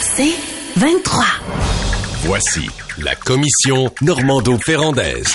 C'est 0.00 0.34
23. 0.76 1.24
Voici 2.24 2.68
la 2.98 3.14
commission 3.14 3.92
Normando-Ferrandaise. 4.02 5.34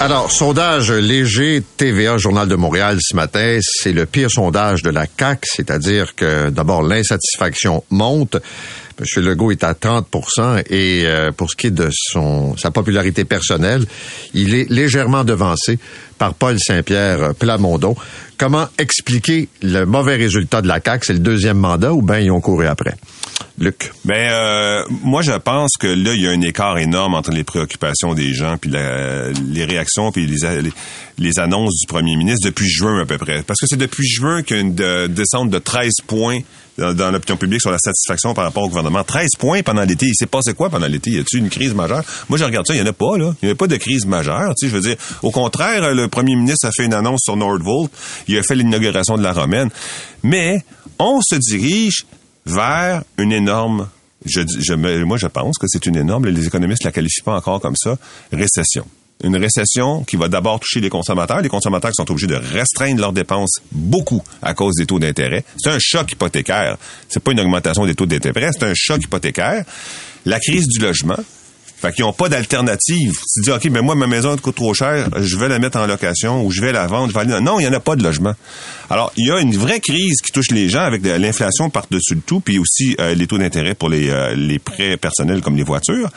Alors, 0.00 0.30
sondage 0.30 0.92
léger 0.92 1.62
TVA 1.76 2.18
Journal 2.18 2.46
de 2.46 2.54
Montréal 2.54 2.98
ce 3.00 3.16
matin, 3.16 3.58
c'est 3.60 3.92
le 3.92 4.06
pire 4.06 4.30
sondage 4.30 4.82
de 4.82 4.90
la 4.90 5.08
CAC, 5.08 5.44
c'est-à-dire 5.44 6.14
que 6.14 6.50
d'abord 6.50 6.82
l'insatisfaction 6.82 7.82
monte. 7.90 8.36
M. 9.00 9.24
Legault 9.24 9.50
est 9.50 9.64
à 9.64 9.72
30% 9.74 10.64
et 10.70 11.02
euh, 11.04 11.32
pour 11.32 11.50
ce 11.50 11.56
qui 11.56 11.68
est 11.68 11.72
de 11.72 11.88
son 11.92 12.56
sa 12.56 12.70
popularité 12.70 13.24
personnelle, 13.24 13.84
il 14.34 14.54
est 14.54 14.70
légèrement 14.70 15.24
devancé 15.24 15.78
par 16.16 16.34
Paul 16.34 16.58
Saint-Pierre 16.58 17.34
Plamondon. 17.34 17.96
Comment 18.38 18.68
expliquer 18.78 19.48
le 19.62 19.84
mauvais 19.84 20.14
résultat 20.14 20.62
de 20.62 20.68
la 20.68 20.80
CAQ? 20.80 21.04
C'est 21.04 21.12
le 21.12 21.18
deuxième 21.18 21.58
mandat 21.58 21.92
ou 21.92 22.02
bien 22.02 22.20
ils 22.20 22.30
ont 22.30 22.40
couru 22.40 22.66
après? 22.66 22.94
Luc? 23.58 23.90
Ben 24.04 24.30
euh, 24.30 24.84
moi 25.02 25.22
je 25.22 25.32
pense 25.32 25.72
que 25.78 25.88
là 25.88 26.14
il 26.14 26.22
y 26.22 26.28
a 26.28 26.30
un 26.30 26.40
écart 26.42 26.78
énorme 26.78 27.14
entre 27.14 27.32
les 27.32 27.42
préoccupations 27.42 28.14
des 28.14 28.32
gens 28.32 28.56
puis 28.56 28.70
les 28.70 29.64
réactions 29.64 30.12
puis 30.12 30.26
les, 30.26 30.70
les, 31.18 31.38
annonces 31.40 31.80
du 31.80 31.86
premier 31.88 32.14
ministre 32.14 32.48
depuis 32.48 32.68
juin 32.68 33.00
à 33.00 33.06
peu 33.06 33.18
près 33.18 33.42
parce 33.42 33.58
que 33.58 33.66
c'est 33.66 33.76
depuis 33.76 34.06
juin 34.06 34.42
qu'il 34.42 34.56
y 34.56 34.60
a 34.60 34.62
une 34.62 35.08
descente 35.08 35.50
de 35.50 35.58
13 35.58 35.90
points 36.06 36.38
dans, 36.78 37.10
l'opinion 37.10 37.36
publique 37.36 37.60
sur 37.60 37.70
la 37.70 37.78
satisfaction 37.78 38.34
par 38.34 38.44
rapport 38.44 38.62
au 38.62 38.68
gouvernement. 38.68 39.02
13 39.02 39.30
points 39.38 39.62
pendant 39.62 39.82
l'été. 39.82 40.06
Il 40.06 40.14
s'est 40.14 40.26
passé 40.26 40.54
quoi 40.54 40.70
pendant 40.70 40.86
l'été? 40.86 41.10
Y 41.10 41.18
a-t-il 41.18 41.40
une 41.40 41.50
crise 41.50 41.74
majeure? 41.74 42.04
Moi, 42.28 42.38
je 42.38 42.44
regarde 42.44 42.66
ça, 42.66 42.74
il 42.74 42.80
n'y 42.80 42.86
en 42.86 42.90
a 42.90 42.92
pas, 42.92 43.16
là. 43.18 43.34
Il 43.42 43.46
n'y 43.46 43.52
a 43.52 43.54
pas 43.54 43.66
de 43.66 43.76
crise 43.76 44.06
majeure. 44.06 44.54
Tu 44.56 44.66
sais, 44.66 44.70
je 44.70 44.76
veux 44.76 44.82
dire, 44.82 44.96
au 45.22 45.30
contraire, 45.30 45.92
le 45.92 46.08
premier 46.08 46.36
ministre 46.36 46.66
a 46.66 46.70
fait 46.70 46.84
une 46.84 46.94
annonce 46.94 47.20
sur 47.24 47.36
Nordvolt. 47.36 47.90
Il 48.28 48.38
a 48.38 48.42
fait 48.42 48.54
l'inauguration 48.54 49.16
de 49.16 49.22
la 49.22 49.32
Romaine. 49.32 49.70
Mais 50.22 50.62
on 50.98 51.20
se 51.20 51.36
dirige 51.36 52.06
vers 52.46 53.02
une 53.18 53.32
énorme 53.32 53.88
moi, 55.06 55.16
je 55.16 55.28
pense 55.28 55.58
que 55.58 55.66
c'est 55.68 55.86
une 55.86 55.96
énorme, 55.96 56.26
les 56.26 56.46
économistes 56.46 56.82
la 56.82 56.90
qualifient 56.90 57.22
pas 57.22 57.36
encore 57.36 57.60
comme 57.60 57.76
ça, 57.76 57.96
récession 58.32 58.84
une 59.24 59.36
récession 59.36 60.04
qui 60.04 60.16
va 60.16 60.28
d'abord 60.28 60.60
toucher 60.60 60.80
les 60.80 60.90
consommateurs, 60.90 61.40
les 61.40 61.48
consommateurs 61.48 61.90
sont 61.94 62.08
obligés 62.10 62.26
de 62.26 62.36
restreindre 62.36 63.00
leurs 63.00 63.12
dépenses 63.12 63.60
beaucoup 63.72 64.22
à 64.42 64.54
cause 64.54 64.74
des 64.76 64.86
taux 64.86 64.98
d'intérêt. 64.98 65.44
C'est 65.56 65.70
un 65.70 65.78
choc 65.80 66.12
hypothécaire. 66.12 66.76
C'est 67.08 67.22
pas 67.22 67.32
une 67.32 67.40
augmentation 67.40 67.84
des 67.84 67.94
taux 67.94 68.06
d'intérêt, 68.06 68.50
c'est 68.52 68.64
un 68.64 68.74
choc 68.74 69.02
hypothécaire. 69.02 69.64
La 70.24 70.38
crise 70.38 70.66
du 70.68 70.78
logement. 70.80 71.18
Fait 71.80 71.92
qu'ils 71.92 72.04
n'ont 72.04 72.12
pas 72.12 72.28
d'alternative. 72.28 73.12
Tu 73.34 73.42
dis, 73.42 73.50
OK, 73.52 73.64
mais 73.70 73.82
moi, 73.82 73.94
ma 73.94 74.08
maison 74.08 74.36
coûte 74.36 74.56
trop 74.56 74.74
cher, 74.74 75.08
je 75.16 75.36
vais 75.36 75.48
la 75.48 75.60
mettre 75.60 75.78
en 75.78 75.86
location 75.86 76.44
ou 76.44 76.50
je 76.50 76.60
vais 76.60 76.72
la 76.72 76.86
vendre. 76.88 77.12
Non, 77.40 77.60
il 77.60 77.62
n'y 77.62 77.68
en 77.68 77.72
a 77.72 77.80
pas 77.80 77.94
de 77.94 78.02
logement. 78.02 78.34
Alors, 78.90 79.12
il 79.16 79.28
y 79.28 79.30
a 79.30 79.38
une 79.38 79.56
vraie 79.56 79.78
crise 79.78 80.20
qui 80.20 80.32
touche 80.32 80.50
les 80.50 80.68
gens 80.68 80.82
avec 80.82 81.04
l'inflation 81.04 81.70
par-dessus 81.70 82.16
le 82.16 82.20
tout, 82.20 82.40
puis 82.40 82.58
aussi 82.58 82.96
euh, 82.98 83.14
les 83.14 83.28
taux 83.28 83.38
d'intérêt 83.38 83.74
pour 83.74 83.90
les, 83.90 84.10
euh, 84.10 84.34
les 84.34 84.58
prêts 84.58 84.96
personnels 84.96 85.40
comme 85.40 85.56
les 85.56 85.62
voitures. 85.62 86.10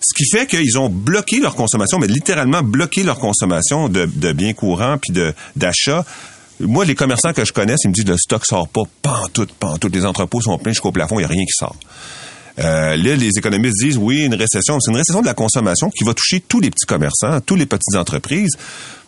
Ce 0.00 0.14
qui 0.14 0.28
fait 0.28 0.46
qu'ils 0.46 0.78
ont 0.78 0.88
bloqué 0.88 1.40
leur 1.40 1.54
consommation, 1.54 1.98
mais 1.98 2.06
littéralement 2.06 2.62
bloqué 2.62 3.02
leur 3.02 3.18
consommation 3.18 3.88
de, 3.88 4.32
biens 4.32 4.52
courants 4.52 4.96
puis 4.98 5.12
de 5.12 5.34
d'achat. 5.56 6.04
Moi, 6.60 6.84
les 6.84 6.94
commerçants 6.94 7.32
que 7.32 7.44
je 7.44 7.52
connais, 7.52 7.74
ils 7.84 7.88
me 7.88 7.94
disent 7.94 8.06
le 8.06 8.16
stock 8.16 8.44
sort 8.44 8.68
pas, 8.68 8.82
pantoute, 9.02 9.52
pantoute. 9.52 9.94
Les 9.94 10.04
entrepôts 10.04 10.40
sont 10.40 10.58
pleins 10.58 10.72
jusqu'au 10.72 10.92
plafond, 10.92 11.16
il 11.16 11.22
n'y 11.22 11.24
a 11.24 11.28
rien 11.28 11.44
qui 11.44 11.52
sort. 11.52 11.76
Euh, 12.58 12.96
là, 12.96 13.14
les 13.14 13.30
économistes 13.36 13.76
disent 13.82 13.98
oui, 13.98 14.24
une 14.24 14.34
récession, 14.34 14.78
c'est 14.80 14.90
une 14.90 14.96
récession 14.96 15.20
de 15.20 15.26
la 15.26 15.34
consommation 15.34 15.90
qui 15.90 16.04
va 16.04 16.14
toucher 16.14 16.40
tous 16.40 16.60
les 16.60 16.70
petits 16.70 16.86
commerçants, 16.86 17.40
tous 17.44 17.56
les 17.56 17.66
petites 17.66 17.96
entreprises. 17.96 18.56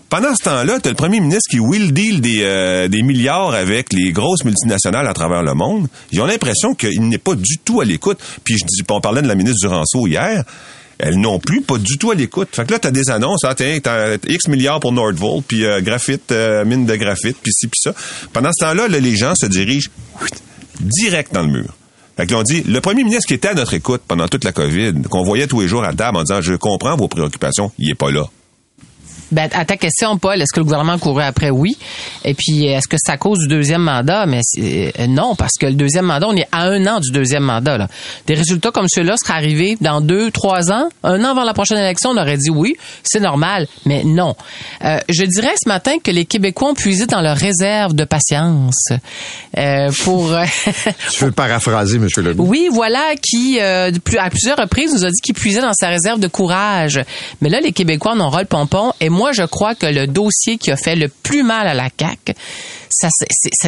Pendant 0.09 0.35
ce 0.35 0.43
temps-là, 0.43 0.81
tu 0.81 0.89
as 0.89 0.91
le 0.91 0.97
premier 0.97 1.21
ministre 1.21 1.49
qui 1.51 1.61
will 1.61 1.93
deal 1.93 2.21
des, 2.21 2.43
euh, 2.43 2.89
milliards 2.91 3.55
avec 3.55 3.93
les 3.93 4.11
grosses 4.11 4.45
multinationales 4.45 5.07
à 5.07 5.13
travers 5.13 5.45
le 5.45 5.55
monde. 5.55 5.87
Ils 6.11 6.21
ont 6.21 6.27
l'impression 6.27 6.75
qu'il 6.75 7.09
n'est 7.09 7.19
pas 7.19 7.37
du 7.37 7.59
tout 7.59 7.81
à 7.81 7.85
l'écoute. 7.85 8.19
Puis 8.43 8.57
je 8.59 8.65
dis, 8.67 8.83
on 8.89 9.01
parlait 9.01 9.23
de 9.23 9.29
la 9.29 9.37
ministre 9.37 9.69
Duranceau 9.69 10.07
hier 10.07 10.45
elles 11.03 11.19
n'ont 11.19 11.39
plus 11.39 11.63
pas 11.63 11.79
du 11.79 11.97
tout 11.97 12.11
à 12.11 12.15
l'écoute. 12.15 12.51
Fait 12.53 12.67
que 12.67 12.73
là, 12.73 12.79
t'as 12.79 12.91
des 12.91 13.11
annonces, 13.11 13.41
ah, 13.45 13.55
t'as 13.55 14.17
X 14.29 14.49
milliards 14.49 14.81
pour 14.81 14.93
Nordvolt, 14.93 15.45
puis 15.47 15.65
euh, 15.65 15.81
graphite, 15.81 16.31
euh, 16.31 16.65
mine 16.65 16.85
de 16.85 16.95
graphite, 16.95 17.39
puis 17.43 17.53
ci, 17.55 17.69
puis 17.69 17.81
ça. 17.83 17.95
Pendant 18.33 18.51
ce 18.53 18.65
temps-là, 18.65 18.89
les 18.89 19.17
gens 19.17 19.33
se 19.35 19.47
dirigent 19.47 19.89
direct 20.81 21.33
dans 21.33 21.43
le 21.43 21.53
mur. 21.53 21.75
Dit, 22.45 22.63
le 22.63 22.81
premier 22.81 23.03
ministre 23.03 23.27
qui 23.27 23.35
était 23.35 23.49
à 23.49 23.55
notre 23.55 23.75
écoute 23.75 24.03
pendant 24.07 24.29
toute 24.29 24.45
la 24.45 24.53
COVID, 24.53 25.03
qu'on 25.09 25.23
voyait 25.23 25.47
tous 25.47 25.61
les 25.61 25.69
jours 25.69 25.85
à 25.85 25.93
table 25.93 26.19
en 26.19 26.23
disant, 26.23 26.41
je 26.41 26.55
comprends 26.55 26.97
vos 26.97 27.09
préoccupations, 27.09 27.73
il 27.79 27.91
est 27.91 27.95
pas 27.95 28.11
là. 28.11 28.27
Ben, 29.33 29.49
à 29.53 29.65
ta 29.65 29.77
question, 29.77 30.19
Paul, 30.19 30.41
est-ce 30.41 30.53
que 30.53 30.61
le 30.61 30.65
gouvernement 30.65 30.99
courait 30.99 31.27
après? 31.27 31.51
Oui. 31.51 31.77
Et 32.25 32.35
puis, 32.35 32.67
est-ce 32.67 32.89
que 32.89 32.97
c'est 32.99 33.13
à 33.13 33.17
cause 33.17 33.41
du 33.41 33.49
deuxième 33.49 33.83
mandat? 33.83 34.27
Mais 34.27 34.41
euh, 34.59 35.07
non, 35.09 35.37
parce 35.37 35.53
que 35.59 35.67
le 35.67 35.75
deuxième 35.75 36.07
mandat, 36.07 36.27
on 36.29 36.37
est 36.37 36.49
à 36.51 36.65
un 36.65 36.85
an 36.87 37.01
du 37.01 37.13
deuxième 37.13 37.45
mandat. 37.45 37.79
Là. 37.79 37.89
Des 38.27 38.35
résultats 38.35 38.71
comme 38.71 38.87
ceux-là 38.89 39.17
seraient 39.17 39.35
arrivés 39.35 39.77
dans 39.81 40.01
deux, 40.01 40.31
trois 40.31 40.73
ans? 40.73 40.89
Un 41.05 41.25
an 41.25 41.31
avant 41.31 41.45
la 41.45 41.55
prochaine 41.55 41.79
élection, 41.79 42.11
on 42.11 42.17
aurait 42.17 42.37
dit 42.37 42.51
oui, 42.51 42.77
c'est 43.03 43.21
normal. 43.21 43.69
Mais 43.87 44.03
non. 44.05 44.35
Euh, 44.85 44.99
je 45.09 45.25
dirais 45.25 45.55
ce 45.63 45.69
matin 45.69 45.93
que 46.03 46.11
les 46.11 46.25
Québécois 46.25 46.71
ont 46.71 46.75
puisé 46.75 47.07
dans 47.07 47.21
leur 47.21 47.37
réserve 47.37 47.95
de 47.95 48.05
patience 48.05 48.89
euh, 49.57 49.91
pour... 50.05 50.35
tu 51.13 51.25
veux 51.25 51.33
paraphraser, 51.33 51.97
M. 51.97 52.09
Legault? 52.17 52.45
Oui, 52.45 52.69
voilà, 52.73 53.15
qui, 53.21 53.61
à 53.61 53.91
plusieurs 54.31 54.59
reprises, 54.59 54.93
nous 54.93 55.05
a 55.05 55.09
dit 55.09 55.21
qu'il 55.23 55.35
puisait 55.35 55.61
dans 55.63 55.73
sa 55.73 55.89
réserve 55.89 56.19
de 56.19 56.29
courage. 56.29 57.01
Mais 57.41 57.49
là, 57.49 57.61
les 57.61 57.73
Québécois 57.73 58.13
en 58.13 58.21
ont 58.21 58.29
ras 58.29 58.41
le 58.41 58.47
pompon. 58.47 58.93
Et 59.01 59.09
moi, 59.09 59.20
je 59.33 59.43
crois 59.43 59.75
que 59.75 59.87
le 59.87 60.07
dossier 60.07 60.59
qui 60.59 60.71
a 60.71 60.77
fait 60.77 60.97
le 60.97 61.09
plus 61.09 61.43
mal 61.43 61.67
à 61.67 61.75
la 61.75 61.89
CAQ, 61.99 62.35
ça, 62.91 63.09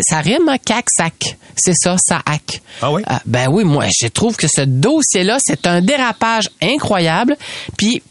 ça 0.02 0.20
rime 0.20 0.48
à 0.48 0.58
CAC, 0.58 0.86
SAC. 0.96 1.36
C'est 1.56 1.74
ça, 1.74 1.96
ça 1.98 2.22
hack. 2.24 2.60
Ah 2.80 2.90
oui? 2.90 3.02
Euh, 3.08 3.14
ben 3.26 3.48
oui, 3.50 3.64
moi, 3.64 3.86
je 4.00 4.08
trouve 4.08 4.36
que 4.36 4.48
ce 4.48 4.62
dossier-là, 4.62 5.38
c'est 5.40 5.66
un 5.66 5.80
dérapage 5.80 6.50
incroyable. 6.60 7.36
Puis, 7.76 8.02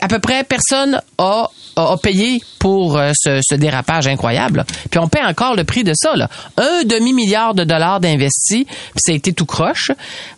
à 0.00 0.08
peu 0.08 0.18
près 0.18 0.44
personne 0.44 1.00
a, 1.18 1.50
a, 1.76 1.96
payé 1.96 2.42
pour 2.58 2.96
euh, 2.96 3.12
ce, 3.14 3.54
dérapage 3.54 4.06
incroyable. 4.06 4.64
Puis 4.90 4.98
on 4.98 5.08
paie 5.08 5.22
encore 5.22 5.54
le 5.54 5.64
prix 5.64 5.84
de 5.84 5.92
ça. 5.94 6.16
Là. 6.16 6.28
Un 6.56 6.84
demi-milliard 6.84 7.54
de 7.54 7.64
dollars 7.64 8.00
d'investis, 8.00 8.64
puis 8.64 9.00
ça 9.04 9.12
a 9.12 9.14
été 9.14 9.32
tout 9.32 9.46
croche. 9.46 9.90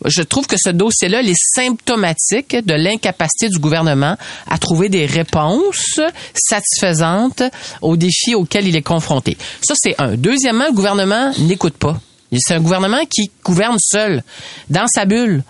Je 0.05 0.23
trouve 0.23 0.47
que 0.47 0.57
ce 0.59 0.71
dossier-là 0.71 1.23
est 1.23 1.35
symptomatique 1.35 2.57
de 2.65 2.75
l'incapacité 2.75 3.49
du 3.49 3.59
gouvernement 3.59 4.17
à 4.49 4.59
trouver 4.59 4.89
des 4.89 5.07
réponses 5.07 6.01
satisfaisantes 6.35 7.43
aux 7.83 7.97
défis 7.97 8.35
auxquels 8.35 8.67
il 8.67 8.77
est 8.77 8.83
confronté. 8.83 9.37
Ça, 9.63 9.75
c'est 9.77 10.01
un. 10.01 10.17
Deuxièmement, 10.17 10.67
le 10.67 10.75
gouvernement 10.75 11.33
n'écoute 11.39 11.75
pas. 11.75 11.99
C'est 12.39 12.55
un 12.55 12.61
gouvernement 12.61 13.05
qui 13.07 13.31
gouverne 13.45 13.77
seul, 13.81 14.23
dans 14.69 14.87
sa 14.87 15.05
bulle. 15.05 15.43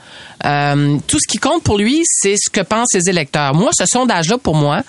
Euh, 0.45 0.99
tout 1.06 1.19
ce 1.21 1.28
qui 1.28 1.39
compte 1.39 1.62
pour 1.62 1.78
lui, 1.78 2.03
c'est 2.05 2.37
ce 2.37 2.51
que 2.51 2.61
pensent 2.61 2.89
ses 2.93 3.09
électeurs. 3.09 3.55
Moi, 3.55 3.71
ce 3.73 3.84
sondage-là, 3.87 4.39
pour 4.39 4.55
moi, 4.55 4.83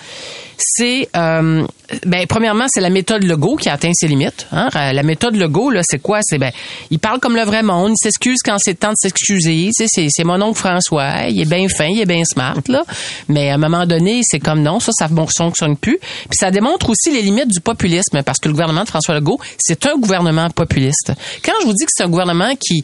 c'est 0.64 1.10
euh, 1.16 1.66
ben 2.06 2.26
premièrement 2.28 2.66
c'est 2.70 2.82
la 2.82 2.90
méthode 2.90 3.24
Legault 3.24 3.56
qui 3.56 3.70
a 3.70 3.74
atteint 3.74 3.92
ses 3.94 4.08
limites. 4.08 4.48
Hein. 4.52 4.70
La 4.74 5.04
méthode 5.04 5.36
Legault 5.36 5.72
là, 5.72 5.82
c'est 5.84 6.00
quoi? 6.00 6.20
C'est 6.22 6.38
ben 6.38 6.52
il 6.90 7.00
parle 7.00 7.20
comme 7.20 7.36
le 7.36 7.44
vrai 7.44 7.64
monde, 7.64 7.92
il 7.92 8.02
s'excuse 8.02 8.40
quand 8.44 8.58
c'est 8.60 8.76
temps 8.76 8.92
de 8.92 8.98
s'excuser. 8.98 9.70
c'est 9.74 10.08
c'est 10.10 10.24
mon 10.24 10.42
oncle 10.42 10.60
François, 10.60 11.28
il 11.30 11.42
est 11.42 11.50
bien 11.50 11.68
fin, 11.68 11.88
il 11.88 12.00
est 12.00 12.06
bien 12.06 12.24
smart 12.24 12.62
là, 12.68 12.84
mais 13.28 13.50
à 13.50 13.56
un 13.56 13.58
moment 13.58 13.86
donné 13.86 14.22
c'est 14.24 14.40
comme 14.40 14.62
non, 14.62 14.80
ça 14.80 14.92
ça 14.94 15.08
fonctionne 15.08 15.78
plus. 15.78 16.00
Puis 16.00 16.38
ça 16.40 16.52
démontre 16.52 16.90
aussi 16.90 17.12
les 17.12 17.22
limites 17.22 17.50
du 17.50 17.60
populisme 17.60 18.22
parce 18.24 18.40
que 18.40 18.48
le 18.48 18.54
gouvernement 18.54 18.84
de 18.84 18.90
François 18.90 19.16
Legault 19.16 19.40
c'est 19.58 19.86
un 19.86 19.96
gouvernement 19.96 20.50
populiste. 20.50 21.14
Quand 21.44 21.54
je 21.62 21.66
vous 21.66 21.74
dis 21.74 21.86
que 21.86 21.92
c'est 21.96 22.04
un 22.04 22.10
gouvernement 22.10 22.54
qui 22.56 22.84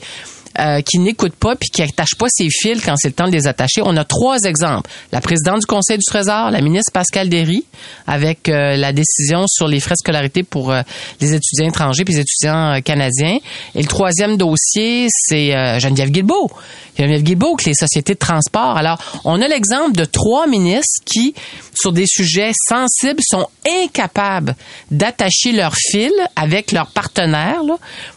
euh, 0.60 0.82
qui 0.82 1.00
n'écoute 1.00 1.34
pas 1.36 1.56
puis 1.56 1.70
qui 1.70 1.82
attache 1.82 2.16
pas 2.18 2.28
ses 2.30 2.50
fils 2.50 2.84
quand 2.84 2.96
c'est 2.98 3.10
le 3.10 3.14
temps 3.14 3.28
de 3.28 3.32
les 3.32 3.48
attacher. 3.48 3.82
On 3.84 3.96
a 3.98 4.04
trois 4.04 4.42
exemples. 4.44 4.90
La 5.12 5.22
présidente 5.22 5.60
du 5.60 5.66
Conseil 5.66 5.98
du 5.98 6.06
Trésor, 6.06 6.52
la 6.52 6.62
ministre 6.62 6.92
Pascal 6.92 7.30
Derry, 7.30 7.66
avec 8.06 8.50
euh, 8.50 8.76
la 8.76 8.92
décision 8.92 9.46
sur 9.48 9.68
les 9.68 9.80
frais 9.80 9.94
de 9.94 10.00
scolarité 10.00 10.44
pour 10.44 10.72
euh, 10.72 10.82
les 11.22 11.34
étudiants 11.34 11.68
étrangers 11.68 12.04
puis 12.04 12.16
les 12.16 12.22
étudiants 12.22 12.80
canadiens. 12.84 13.38
Et 13.76 13.82
le 13.82 13.88
troisième 13.88 14.38
dossier, 14.38 15.08
c'est 15.10 15.80
Geneviève 15.80 16.10
Guilbeault. 16.10 16.52
Geneviève 16.98 17.24
les 17.66 17.74
sociétés 17.74 18.14
de 18.14 18.20
transport. 18.20 18.78
Alors, 18.78 18.98
on 19.24 19.42
a 19.42 19.48
l'exemple 19.48 19.94
de 19.94 20.06
trois 20.06 20.48
ministres 20.48 21.02
qui, 21.06 21.34
sur 21.74 21.92
des 21.92 22.06
sujets 22.08 22.52
sensibles, 22.68 23.22
sont 23.22 23.48
incapables 23.84 24.56
d'attacher 24.92 25.52
leur 25.52 25.76
fil 25.76 26.12
avec 26.36 26.72
leurs 26.72 26.92
partenaires 26.92 27.62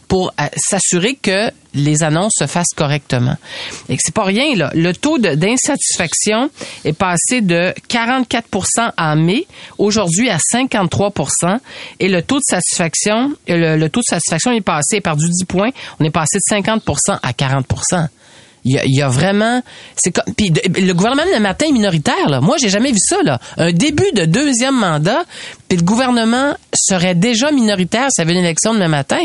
pour 0.08 0.32
euh, 0.40 0.44
s'assurer 0.56 1.14
que 1.14 1.50
les 1.72 2.02
annonces 2.02 2.32
se 2.36 2.46
fassent 2.46 2.74
correctement. 2.74 3.36
Et 3.88 3.96
c'est 3.98 4.14
pas 4.14 4.24
rien 4.24 4.56
là. 4.56 4.72
Le 4.74 4.92
taux 4.92 5.18
d'insatisfaction 5.18 6.50
est 6.84 6.92
passé 6.92 7.42
de 7.42 7.72
44% 7.88 8.90
en 8.98 9.16
mai, 9.16 9.46
aujourd'hui 9.78 10.30
à 10.30 10.38
53% 10.38 11.58
et 12.00 12.08
le 12.08 12.22
taux 12.22 12.38
de 12.38 12.44
satisfaction 12.44 13.32
le, 13.46 13.88
taux 13.88 14.00
de 14.00 14.04
satisfaction 14.04 14.50
est 14.50 14.60
passé 14.62 15.00
par 15.00 15.16
du 15.16 15.28
10 15.28 15.44
points, 15.44 15.70
on 16.00 16.04
est 16.04 16.10
passé 16.10 16.38
de 16.38 16.56
50% 16.56 17.18
à 17.22 17.32
40 17.32 17.66
Il 18.64 18.72
y 18.72 18.78
a, 18.78 18.82
y 18.84 19.02
a 19.02 19.08
vraiment, 19.08 19.62
c'est 19.96 20.12
comme, 20.12 20.34
puis 20.34 20.50
le 20.50 20.92
gouvernement 20.92 21.22
le 21.32 21.40
matin 21.40 21.66
est 21.66 21.72
minoritaire 21.72 22.28
là. 22.28 22.40
Moi, 22.40 22.56
j'ai 22.60 22.68
jamais 22.68 22.92
vu 22.92 22.98
ça 23.00 23.16
là. 23.22 23.38
Un 23.56 23.72
début 23.72 24.12
de 24.14 24.24
deuxième 24.24 24.76
mandat, 24.76 25.22
puis 25.68 25.78
le 25.78 25.84
gouvernement 25.84 26.54
serait 26.74 27.14
déjà 27.14 27.50
minoritaire 27.50 28.08
s'il 28.10 28.24
y 28.24 28.26
avait 28.26 28.38
une 28.38 28.44
élection 28.44 28.74
demain 28.74 28.88
matin. 28.88 29.22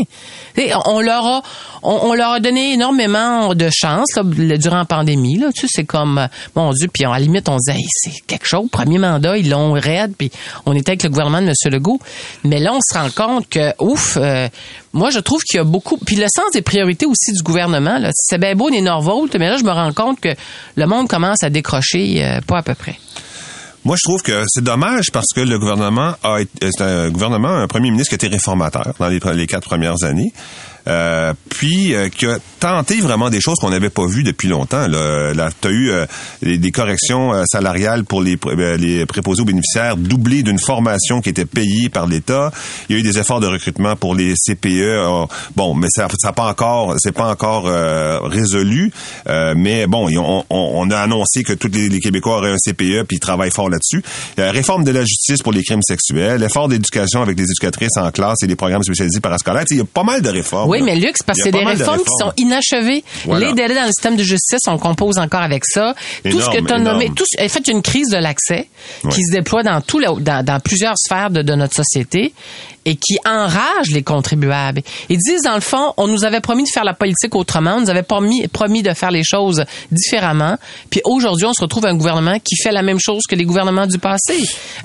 Et 0.58 0.72
on 0.86 1.02
leur 1.02 1.26
a, 1.26 1.42
on, 1.84 2.14
leur 2.14 2.32
a 2.32 2.40
donné 2.40 2.74
énormément 2.74 3.54
de 3.54 3.70
chance 3.74 4.16
là, 4.16 4.24
durant 4.58 4.78
la 4.78 4.86
pandémie 4.86 5.38
là. 5.38 5.52
Tu 5.54 5.62
sais, 5.62 5.68
c'est 5.70 5.86
comme, 5.86 6.28
mon 6.56 6.72
Dieu, 6.72 6.88
puis 6.92 7.06
à 7.06 7.10
la 7.10 7.20
limite 7.20 7.50
on 7.50 7.58
disait, 7.58 7.78
Hey, 7.78 7.86
c'est 7.90 8.26
quelque 8.26 8.48
chose. 8.48 8.68
Premier 8.72 9.00
mandat, 9.00 9.38
ils 9.38 9.50
l'ont 9.50 9.74
raide, 9.74 10.14
puis 10.18 10.32
on 10.66 10.74
était 10.74 10.92
avec 10.92 11.04
le 11.04 11.10
gouvernement 11.10 11.42
de 11.42 11.48
M. 11.48 11.54
Legault. 11.72 12.00
Mais 12.44 12.60
là, 12.60 12.74
on 12.74 12.80
se 12.82 12.98
rend 12.98 13.10
compte 13.10 13.50
que, 13.50 13.74
ouf, 13.80 14.18
euh, 14.18 14.48
moi, 14.96 15.10
je 15.12 15.20
trouve 15.20 15.44
qu'il 15.44 15.58
y 15.58 15.60
a 15.60 15.66
beaucoup. 15.66 15.98
Puis 15.98 16.16
le 16.16 16.28
sens 16.34 16.52
des 16.54 16.62
priorités 16.62 17.06
aussi 17.06 17.34
du 17.34 17.44
gouvernement, 17.44 18.00
c'est 18.14 18.38
bien 18.38 18.56
beau 18.56 18.72
des 18.72 18.82
Norvolt, 18.82 19.36
mais 19.36 19.50
là, 19.50 19.58
je 19.58 19.64
me 19.64 19.72
rends 19.72 19.92
compte 19.92 20.22
que 20.22 20.30
le 20.76 20.88
monde 20.88 21.10
commence 21.10 21.44
à 21.44 21.50
décrocher, 21.50 22.24
euh, 22.24 22.40
pas 22.40 22.60
à 22.60 22.64
peu 22.64 22.74
près. 22.76 22.98
Moi, 23.84 23.98
je 23.98 24.04
trouve 24.04 24.24
que 24.24 24.44
c'est 24.48 24.64
dommage 24.64 25.12
parce 25.12 25.28
que 25.36 25.42
le 25.42 25.60
gouvernement 25.60 26.14
a 26.24 26.40
été, 26.40 26.70
c'est 26.72 26.82
un 26.82 27.10
gouvernement, 27.10 27.50
un 27.50 27.68
premier 27.68 27.92
ministre 27.92 28.10
qui 28.10 28.16
a 28.16 28.28
été 28.28 28.34
réformateur 28.34 28.94
dans 28.98 29.10
les 29.10 29.48
quatre 29.48 29.68
premières 29.68 30.02
années. 30.04 30.34
Euh, 30.88 31.34
puis 31.50 31.96
euh, 31.96 32.10
qui 32.10 32.28
a 32.28 32.38
tenté 32.60 33.02
vraiment 33.02 33.30
des 33.30 33.42
choses 33.42 33.58
qu'on 33.60 33.72
n'avait 33.72 33.90
pas 33.90 34.06
vues 34.06 34.24
depuis 34.24 34.48
longtemps. 34.48 34.88
Là, 34.88 35.34
là 35.34 35.50
tu 35.60 35.68
as 35.68 35.72
eu 35.72 35.90
euh, 35.90 36.06
des, 36.44 36.72
corrections 36.72 37.34
euh, 37.34 37.44
salariales 37.52 38.04
pour 38.04 38.22
les, 38.22 38.38
euh, 38.46 38.78
les 38.78 39.06
préposés 39.06 39.42
aux 39.42 39.46
bénéficiaires 39.46 39.98
doublées 39.98 40.44
d'une 40.44 40.60
formation 40.60 41.22
qui 41.22 41.30
était 41.30 41.46
payée 41.46 41.90
par 41.90 42.06
l'État. 42.08 42.52
Il 42.90 42.96
y 42.96 42.98
a 42.98 43.00
eu 43.00 43.04
des 43.04 43.18
efforts 43.18 43.40
de 43.40 43.48
recrutement 43.48 43.96
pour 43.96 44.14
les 44.14 44.34
CPE. 44.36 44.68
Euh, 44.68 45.26
bon, 45.56 45.74
mais 45.74 45.88
ça 45.90 46.08
ça 46.20 46.34
pas 46.34 46.48
encore 46.50 46.96
c'est 47.00 47.12
pas 47.14 47.30
encore 47.30 47.66
résolu. 48.24 48.92
Mais 49.56 49.88
bon, 49.88 50.08
ont- 50.18 50.44
on, 50.50 50.72
on 50.76 50.92
a 50.92 51.00
annoncé 51.00 51.44
que 51.44 51.54
tous 51.54 51.70
les, 51.70 51.90
les 51.90 52.00
Québécois 52.00 52.38
auraient 52.38 52.52
un 52.52 52.58
CPE 52.58 53.04
puis 53.08 53.18
ils 53.18 53.20
travaillent 53.20 53.52
fort 53.52 53.70
là-dessus. 53.70 54.04
Réforme 54.38 54.84
de 54.84 54.92
la 54.92 55.02
justice 55.02 55.42
pour 55.42 55.52
les 55.52 55.64
crimes 55.64 55.82
sexuels, 55.82 56.42
l'effort 56.42 56.68
d'éducation 56.68 57.22
avec 57.22 57.38
les 57.38 57.46
éducatrices 57.46 57.98
en 57.98 58.12
classe 58.12 58.44
et 58.44 58.48
les 58.48 58.56
programmes 58.56 58.84
spécialisés 58.84 59.20
parascolaires. 59.20 59.64
Il 59.72 59.78
y 59.78 59.82
a 59.82 59.86
pas 59.86 60.04
mal 60.04 60.22
de 60.22 60.30
réformes. 60.30 60.70
Là. 60.80 60.86
mais 60.86 60.96
Luc, 60.96 61.16
parce 61.26 61.38
que 61.40 61.44
c'est 61.46 61.52
des 61.52 61.62
de 61.62 61.66
réformes 61.68 62.00
qui 62.00 62.14
sont 62.20 62.32
inachevées. 62.38 63.04
Voilà. 63.26 63.48
Les 63.48 63.54
délais 63.54 63.76
dans 63.76 63.82
le 63.82 63.88
système 63.88 64.16
de 64.16 64.24
justice, 64.24 64.62
on 64.68 64.78
compose 64.78 65.18
encore 65.18 65.42
avec 65.42 65.64
ça. 65.66 65.94
tout 66.30 66.40
ce 66.42 66.50
que 66.50 66.64
tu 66.66 66.74
as 66.74 66.80
nommé, 66.80 67.10
tout, 67.16 67.26
en 67.40 67.48
fait, 67.50 67.68
une 67.68 67.82
crise 67.82 68.10
de 68.10 68.18
l'accès 68.18 68.68
qui 69.12 69.24
se 69.24 69.32
déploie 69.32 69.64
dans 69.64 69.82
tout 69.82 70.00
le- 70.00 70.20
dans, 70.22 70.44
dans 70.44 70.60
plusieurs 70.60 70.96
sphères 70.98 71.30
de, 71.30 71.42
de 71.42 71.54
notre 71.56 71.76
société 71.76 72.34
et 72.88 72.96
qui 72.98 73.18
enrage 73.26 73.88
les 73.92 74.04
contribuables. 74.04 74.82
Ils 75.10 75.18
disent, 75.18 75.42
dans 75.42 75.56
le 75.56 75.60
fond, 75.62 75.94
on 75.98 76.08
nous 76.08 76.24
avait 76.24 76.40
promis 76.40 76.64
de 76.66 76.70
faire 76.70 76.84
la 76.84 76.94
politique 76.94 77.34
autrement, 77.34 77.78
on 77.78 77.82
nous 77.82 77.90
avait 77.90 78.04
promis, 78.04 78.48
promis 78.48 78.84
de 78.84 78.94
faire 78.94 79.10
les 79.10 79.24
choses 79.24 79.64
différemment, 79.92 80.58
puis 80.92 81.02
aujourd'hui, 81.04 81.48
on 81.48 81.54
se 81.54 81.62
retrouve 81.62 81.86
un 81.88 81.96
gouvernement 81.96 82.38
qui 82.40 82.56
fait 82.62 82.72
la 82.72 82.84
même 82.84 83.00
chose 83.00 83.24
que 83.28 83.36
les 83.36 83.44
gouvernements 83.44 83.88
du 83.88 83.98
passé. 83.98 84.36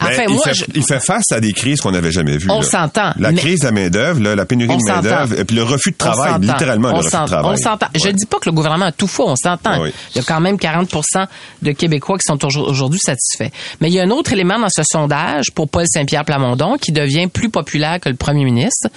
Ben, 0.00 0.08
Enfin, 0.08 0.22
il, 0.28 0.34
moi, 0.34 0.44
fait, 0.44 0.54
je- 0.54 0.64
il 0.74 0.82
fait 0.82 1.00
face 1.00 1.30
à 1.32 1.40
des 1.40 1.52
crises 1.52 1.80
qu'on 1.82 1.90
n'avait 1.90 2.10
jamais 2.12 2.38
vues. 2.38 2.48
On 2.50 2.62
s'entend, 2.62 3.12
La 3.18 3.32
mais- 3.32 3.40
crise 3.40 3.60
de 3.60 3.66
la 3.66 3.72
main-d'œuvre, 3.72 4.20
la 4.20 4.46
pénurie 4.46 4.70
On 4.72 4.78
de 4.78 4.82
main-d'œuvre, 4.90 5.42
puis 5.44 5.56
le 5.56 5.62
refus 5.80 5.90
de 5.90 5.96
On 6.00 6.04
travail, 6.04 6.32
s'entend. 6.32 6.52
littéralement 6.52 6.88
on 6.88 6.92
le 6.92 6.96
refus 6.98 7.06
de 7.06 7.10
s'entend. 7.10 7.26
travail. 7.26 7.52
On 7.52 7.56
s'entend. 7.56 7.86
Je 7.94 8.08
dis 8.10 8.26
pas 8.26 8.38
que 8.38 8.48
le 8.48 8.52
gouvernement 8.54 8.86
a 8.86 8.92
tout 8.92 9.06
faux, 9.06 9.28
on 9.28 9.36
s'entend. 9.36 9.82
Oui. 9.82 9.92
Il 10.14 10.18
y 10.18 10.20
a 10.20 10.24
quand 10.24 10.40
même 10.40 10.56
40% 10.56 11.26
de 11.62 11.72
Québécois 11.72 12.16
qui 12.18 12.24
sont 12.26 12.44
aujourd- 12.44 12.68
aujourd'hui 12.68 13.00
satisfaits. 13.02 13.50
Mais 13.80 13.88
il 13.88 13.94
y 13.94 14.00
a 14.00 14.04
un 14.04 14.10
autre 14.10 14.32
élément 14.32 14.58
dans 14.58 14.68
ce 14.68 14.82
sondage 14.84 15.50
pour 15.54 15.68
Paul 15.68 15.86
Saint-Pierre 15.88 16.24
Plamondon 16.24 16.76
qui 16.76 16.92
devient 16.92 17.26
plus 17.26 17.50
populaire 17.50 17.98
que 18.00 18.08
le 18.08 18.16
premier 18.16 18.44
ministre. 18.44 18.88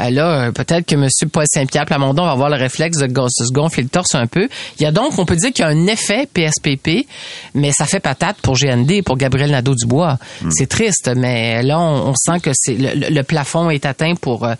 Euh, 0.00 0.10
là, 0.10 0.46
euh, 0.46 0.52
peut-être 0.52 0.86
que 0.86 0.94
M. 0.94 1.08
Paul 1.32 1.44
Saint-Pierre 1.52 1.86
Plamondon 1.86 2.24
va 2.24 2.32
avoir 2.32 2.50
le 2.50 2.56
réflexe 2.56 2.98
de 2.98 3.06
se 3.08 3.52
gonfler 3.52 3.82
le 3.84 3.88
torse 3.88 4.14
un 4.14 4.26
peu. 4.26 4.48
Il 4.78 4.82
y 4.82 4.86
a 4.86 4.92
donc, 4.92 5.18
on 5.18 5.24
peut 5.24 5.36
dire 5.36 5.52
qu'il 5.52 5.64
y 5.64 5.68
a 5.68 5.70
un 5.70 5.86
effet 5.86 6.28
PSPP, 6.32 7.06
mais 7.54 7.72
ça 7.72 7.84
fait 7.86 8.00
patate 8.00 8.36
pour 8.42 8.54
GND, 8.56 9.02
pour 9.04 9.16
Gabriel 9.16 9.50
Nadeau-Dubois. 9.50 10.18
Hmm. 10.42 10.50
C'est 10.50 10.66
triste, 10.68 11.10
mais 11.16 11.62
là, 11.62 11.78
on, 11.80 12.08
on 12.10 12.14
sent 12.14 12.40
que 12.40 12.50
c'est 12.54 12.76
le, 12.76 13.22
plafond 13.22 13.70
est 13.70 13.86
atteint 13.86 14.14
pour 14.14 14.44
euh, 14.44 14.54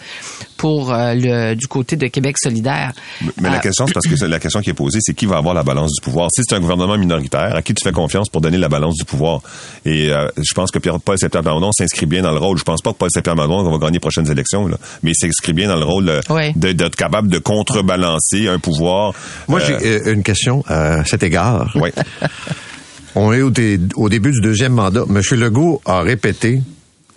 pour 0.57 0.93
le 0.93 1.55
du 1.55 1.67
côté 1.69 1.97
de 1.97 2.07
Québec 2.07 2.37
solidaire. 2.39 2.93
Mais 3.41 3.51
la 3.51 3.57
Euh, 3.57 3.61
question, 3.61 3.87
c'est 3.87 3.93
parce 3.93 4.07
que 4.07 4.17
c'est 4.17 4.27
la 4.29 4.39
question 4.39 4.61
qui 4.61 4.71
est 4.71 4.75
posée, 4.75 4.99
c'est 5.03 5.15
qui 5.15 5.27
va 5.27 5.37
avoir 5.37 5.55
la 5.55 5.63
balance 5.63 5.93
du 5.93 6.01
pouvoir? 6.01 6.29
Si 6.35 6.43
c'est 6.49 6.55
un 6.57 6.61
gouvernement 6.61 6.97
minoritaire, 6.97 7.55
à 7.55 7.63
qui 7.63 7.75
tu 7.75 7.85
fais 7.85 7.93
confiance 7.93 8.29
pour 8.29 8.41
donner 8.41 8.57
la 8.59 8.69
balance 8.69 8.95
du 8.97 9.05
pouvoir? 9.05 9.41
Et 9.85 10.11
euh, 10.11 10.29
je 10.39 10.55
pense 10.55 10.71
que 10.71 10.79
Pierre-Paul 10.79 11.19
Saint-Pierre-Plamondon 11.19 11.73
s'inscrit 11.73 12.07
bien 12.07 12.23
dans 12.23 12.33
le 12.33 12.39
rôle. 12.39 12.57
Je 12.59 12.65
pense 12.65 12.81
pas 12.81 12.93
que 12.93 12.99
Paul 12.99 13.11
Saint-Pierre-Plamondon 13.13 13.71
va 13.71 13.79
gagner 13.79 13.95
les 13.95 14.01
prochaines 14.01 14.31
élections, 14.31 14.67
là. 14.67 14.77
mais 15.03 15.11
il 15.11 15.15
s'inscrit 15.33 15.53
bien 15.53 15.69
dans 15.69 15.77
le 15.79 15.85
rôle 15.85 16.09
euh, 16.09 16.21
Oui. 16.31 16.53
d'être 16.57 16.97
capable 16.97 17.29
de 17.29 17.39
contrebalancer 17.39 18.49
un 18.49 18.59
pouvoir. 18.59 19.13
Moi, 19.49 19.61
Euh, 19.61 19.79
j'ai 19.81 20.01
euh, 20.09 20.13
une 20.15 20.23
question 20.23 20.65
à 20.69 21.05
cet 21.05 21.23
égard. 21.23 21.73
Oui. 21.77 21.91
On 23.15 23.33
est 23.33 23.41
au, 23.43 23.51
dé- 23.51 23.81
au 23.95 24.09
début 24.09 24.31
du 24.33 24.41
deuxième 24.41 24.73
mandat. 24.75 25.05
M. 25.09 25.21
Legault 25.39 25.81
a 25.87 26.01
répété 26.03 26.61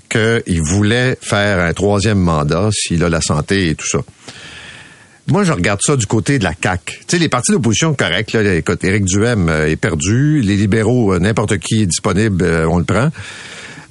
qu'il 0.10 0.62
voulait 0.62 1.18
faire 1.22 1.60
un 1.60 1.74
troisième 1.74 2.20
mandat 2.20 2.70
s'il 2.72 3.04
a 3.04 3.10
la 3.10 3.22
santé 3.22 3.70
et 3.70 3.76
tout 3.76 3.88
ça. 3.88 4.00
Moi, 5.28 5.44
je 5.44 5.52
regarde 5.52 5.80
ça 5.86 5.96
du 5.96 6.08
côté 6.08 6.40
de 6.40 6.44
la 6.44 6.54
CAQ. 6.60 7.00
Tu 7.00 7.04
sais, 7.08 7.18
les 7.20 7.30
partis 7.30 7.52
d'opposition, 7.52 7.94
correct. 7.94 8.32
Là, 8.34 8.56
écoute, 8.56 8.84
Éric 8.84 9.04
Duhem 9.06 9.48
euh, 9.50 9.68
est 9.70 9.76
perdu. 9.76 10.42
Les 10.42 10.56
libéraux, 10.56 11.14
euh, 11.14 11.20
n'importe 11.20 11.58
qui 11.60 11.84
est 11.84 11.86
disponible, 11.86 12.44
euh, 12.44 12.66
on 12.68 12.80
le 12.80 12.84
prend. 12.86 13.10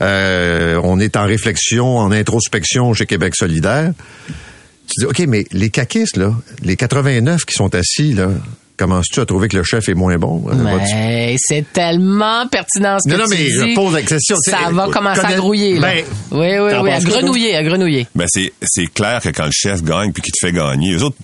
Euh, 0.00 0.80
on 0.84 1.00
est 1.00 1.16
en 1.16 1.24
réflexion, 1.24 1.98
en 1.98 2.12
introspection 2.12 2.92
chez 2.94 3.06
Québec 3.06 3.34
solidaire. 3.36 3.92
Tu 4.28 5.00
dis, 5.00 5.06
OK, 5.06 5.18
mais 5.28 5.44
les 5.52 5.70
caquistes, 5.70 6.16
là, 6.16 6.34
les 6.62 6.76
89 6.76 7.44
qui 7.44 7.54
sont 7.54 7.74
assis, 7.74 8.14
là, 8.14 8.30
commences-tu 8.78 9.20
à 9.20 9.26
trouver 9.26 9.48
que 9.48 9.56
le 9.58 9.62
chef 9.64 9.86
est 9.90 9.94
moins 9.94 10.16
bon? 10.16 10.42
Euh, 10.48 10.54
Mais 10.54 11.36
c'est 11.38 11.66
tellement 11.72 12.46
pertinent 12.46 12.96
ce 12.98 13.08
que 13.10 13.14
Non, 13.14 13.25
non, 13.25 13.28
tu 13.28 13.36
mais 13.36 13.44
dis. 13.44 13.50
je 13.50 13.75
pose 13.75 13.92
la 13.92 14.02
question, 14.02 14.36
tu 14.42 14.50
sais, 14.50 14.56
Ça 14.56 14.70
va 14.70 14.84
écoute, 14.84 14.94
commencer 14.94 15.20
à 15.20 15.34
grouiller. 15.34 15.78
Là. 15.78 15.88
Ben, 15.92 16.04
oui, 16.30 16.58
oui, 16.58 16.72
oui, 16.82 16.90
à 16.90 17.00
grenouiller, 17.00 17.56
à 17.56 17.62
grenouiller. 17.62 18.06
Ben 18.14 18.25
c'est 18.28 18.52
c'est 18.62 18.86
clair 18.86 19.20
que 19.20 19.28
quand 19.28 19.44
le 19.44 19.52
chef 19.52 19.82
gagne 19.82 20.12
puis 20.12 20.22
qu'il 20.22 20.32
te 20.32 20.46
fait 20.46 20.52
gagner, 20.52 20.92
les 20.92 21.02
autres 21.02 21.16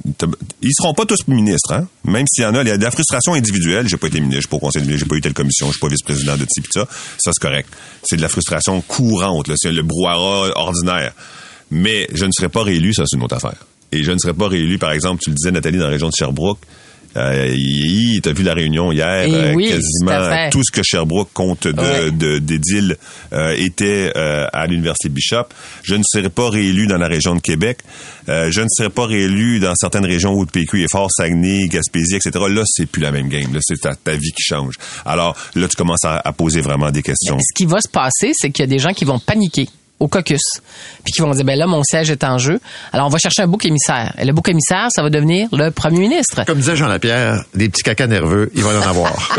ils 0.61 0.73
seront 0.75 0.93
pas 0.93 1.07
tous 1.07 1.27
ministres 1.29 1.73
hein? 1.73 1.87
Même 2.05 2.27
s'il 2.29 2.45
y 2.45 2.47
en 2.47 2.55
a, 2.55 2.61
il 2.63 2.69
y 2.69 2.71
a 2.71 2.77
de 2.77 2.83
la 2.85 2.91
frustration 2.91 3.33
individuelle, 3.35 3.89
j'ai 3.89 3.97
pas 3.97 4.09
été 4.09 4.21
ministre, 4.21 4.43
j'ai 4.43 4.49
pas 4.51 4.57
au 4.57 4.61
conseil 4.61 4.83
de 4.83 4.87
ministre, 4.87 5.07
j'ai 5.07 5.09
pas 5.09 5.17
eu 5.17 5.21
telle 5.23 5.33
commission, 5.33 5.67
je 5.69 5.73
suis 5.73 5.81
pas 5.81 5.89
vice-président 5.89 6.37
de 6.37 6.45
ci 6.49 6.61
pis 6.61 6.69
ça. 6.75 6.87
Ça 7.19 7.31
c'est 7.33 7.41
correct. 7.41 7.69
C'est 8.03 8.17
de 8.17 8.23
la 8.23 8.29
frustration 8.29 8.81
courante 8.83 9.49
là, 9.49 9.55
c'est 9.57 9.73
le 9.73 9.83
brouhaha 9.83 10.51
ordinaire. 10.57 11.13
Mais 11.71 12.07
je 12.13 12.25
ne 12.27 12.31
serai 12.33 12.49
pas 12.49 12.63
réélu, 12.63 12.93
ça 12.93 13.05
c'est 13.07 13.17
une 13.17 13.23
autre 13.23 13.37
affaire. 13.37 13.65
Et 13.93 14.03
je 14.03 14.11
ne 14.13 14.19
serai 14.19 14.35
pas 14.35 14.49
réélu 14.49 14.79
par 14.79 14.91
exemple, 14.93 15.23
tu 15.23 15.31
le 15.31 15.37
disais 15.37 15.51
Nathalie 15.53 15.79
dans 15.79 15.85
la 15.85 15.91
région 15.91 16.09
de 16.09 16.15
Sherbrooke. 16.19 16.59
Euh, 17.17 17.55
t'as 18.23 18.33
vu 18.33 18.43
la 18.43 18.55
réunion 18.55 18.91
hier, 18.93 19.25
Eh 19.27 19.35
euh, 19.35 19.53
oui, 19.55 19.69
quasiment 19.69 20.49
tout 20.51 20.63
ce 20.65 20.73
que 20.73 20.83
Sherbrooke 20.83 21.29
compte 21.33 21.69
de, 21.69 21.81
Ouais. 21.81 22.11
de- 22.11 22.39
d'édiles 22.39 22.97
euh, 23.33 23.55
était 23.59 24.13
euh, 24.17 24.47
à 24.53 24.67
l'université 24.67 25.09
Bishop. 25.09 25.45
Je 25.83 25.95
ne 25.95 26.03
serai 26.05 26.29
pas 26.31 26.49
réélu 26.51 26.87
dans 26.87 26.97
la 26.99 27.07
région 27.07 27.35
de 27.35 27.41
Québec. 27.41 27.79
Euh, 28.29 28.51
je 28.51 28.61
ne 28.63 28.69
serai 28.69 28.89
pas 28.91 29.07
réélu 29.07 29.61
dans 29.61 29.75
certaines 29.75 30.07
régions 30.07 30.33
où 30.35 30.41
le 30.41 30.47
PQ 30.51 30.83
est 30.85 30.91
fort, 30.91 31.11
Saguenay, 31.11 31.69
Gaspésie, 31.69 32.17
etc. 32.17 32.31
Là, 32.49 32.63
c'est 32.67 32.87
plus 32.87 33.03
la 33.03 33.11
même 33.13 33.29
game. 33.29 33.53
Là, 33.53 33.61
c'est 33.63 33.81
ta, 33.81 33.95
ta 33.95 34.13
vie 34.15 34.33
qui 34.33 34.43
change. 34.43 34.75
Alors 35.05 35.37
là, 35.55 35.69
tu 35.69 35.77
commences 35.77 36.05
à, 36.05 36.21
à 36.25 36.33
poser 36.33 36.61
vraiment 36.63 36.91
des 36.91 37.03
questions. 37.03 37.39
Ce 37.39 37.55
qui 37.55 37.67
va 37.67 37.81
se 37.81 37.89
passer, 37.89 38.33
c'est 38.35 38.51
qu'il 38.51 38.63
y 38.65 38.69
a 38.69 38.71
des 38.71 38.79
gens 38.79 38.93
qui 38.93 39.05
vont 39.05 39.19
paniquer 39.19 39.69
au 40.05 40.09
caucus, 40.09 40.61
puis 41.03 41.13
qui 41.13 41.23
vont 41.23 41.31
dire, 41.33 41.45
ben 41.45 41.59
là, 41.59 41.67
mon 41.67 41.83
siège 41.83 42.11
est 42.11 42.23
en 42.25 42.39
jeu. 42.39 42.61
Alors, 42.93 43.07
on 43.07 43.11
va 43.11 43.19
chercher 43.19 43.43
un 43.43 43.47
bouc 43.47 43.65
émissaire. 43.65 44.15
Et 44.19 44.25
le 44.25 44.33
bouc 44.33 44.49
émissaire, 44.49 44.89
ça 44.91 45.03
va 45.03 45.11
devenir 45.11 45.49
le 45.53 45.71
premier 45.71 45.99
ministre. 45.99 46.45
Comme 46.45 46.59
disait 46.59 46.77
Jean 46.77 46.89
Lapierre, 46.89 47.45
des 47.55 47.69
petits 47.69 47.83
cacas 47.83 48.07
nerveux, 48.07 48.51
il 48.55 48.63
va 48.63 48.73
y 48.75 48.77
en 48.77 48.83
avoir. 48.83 49.13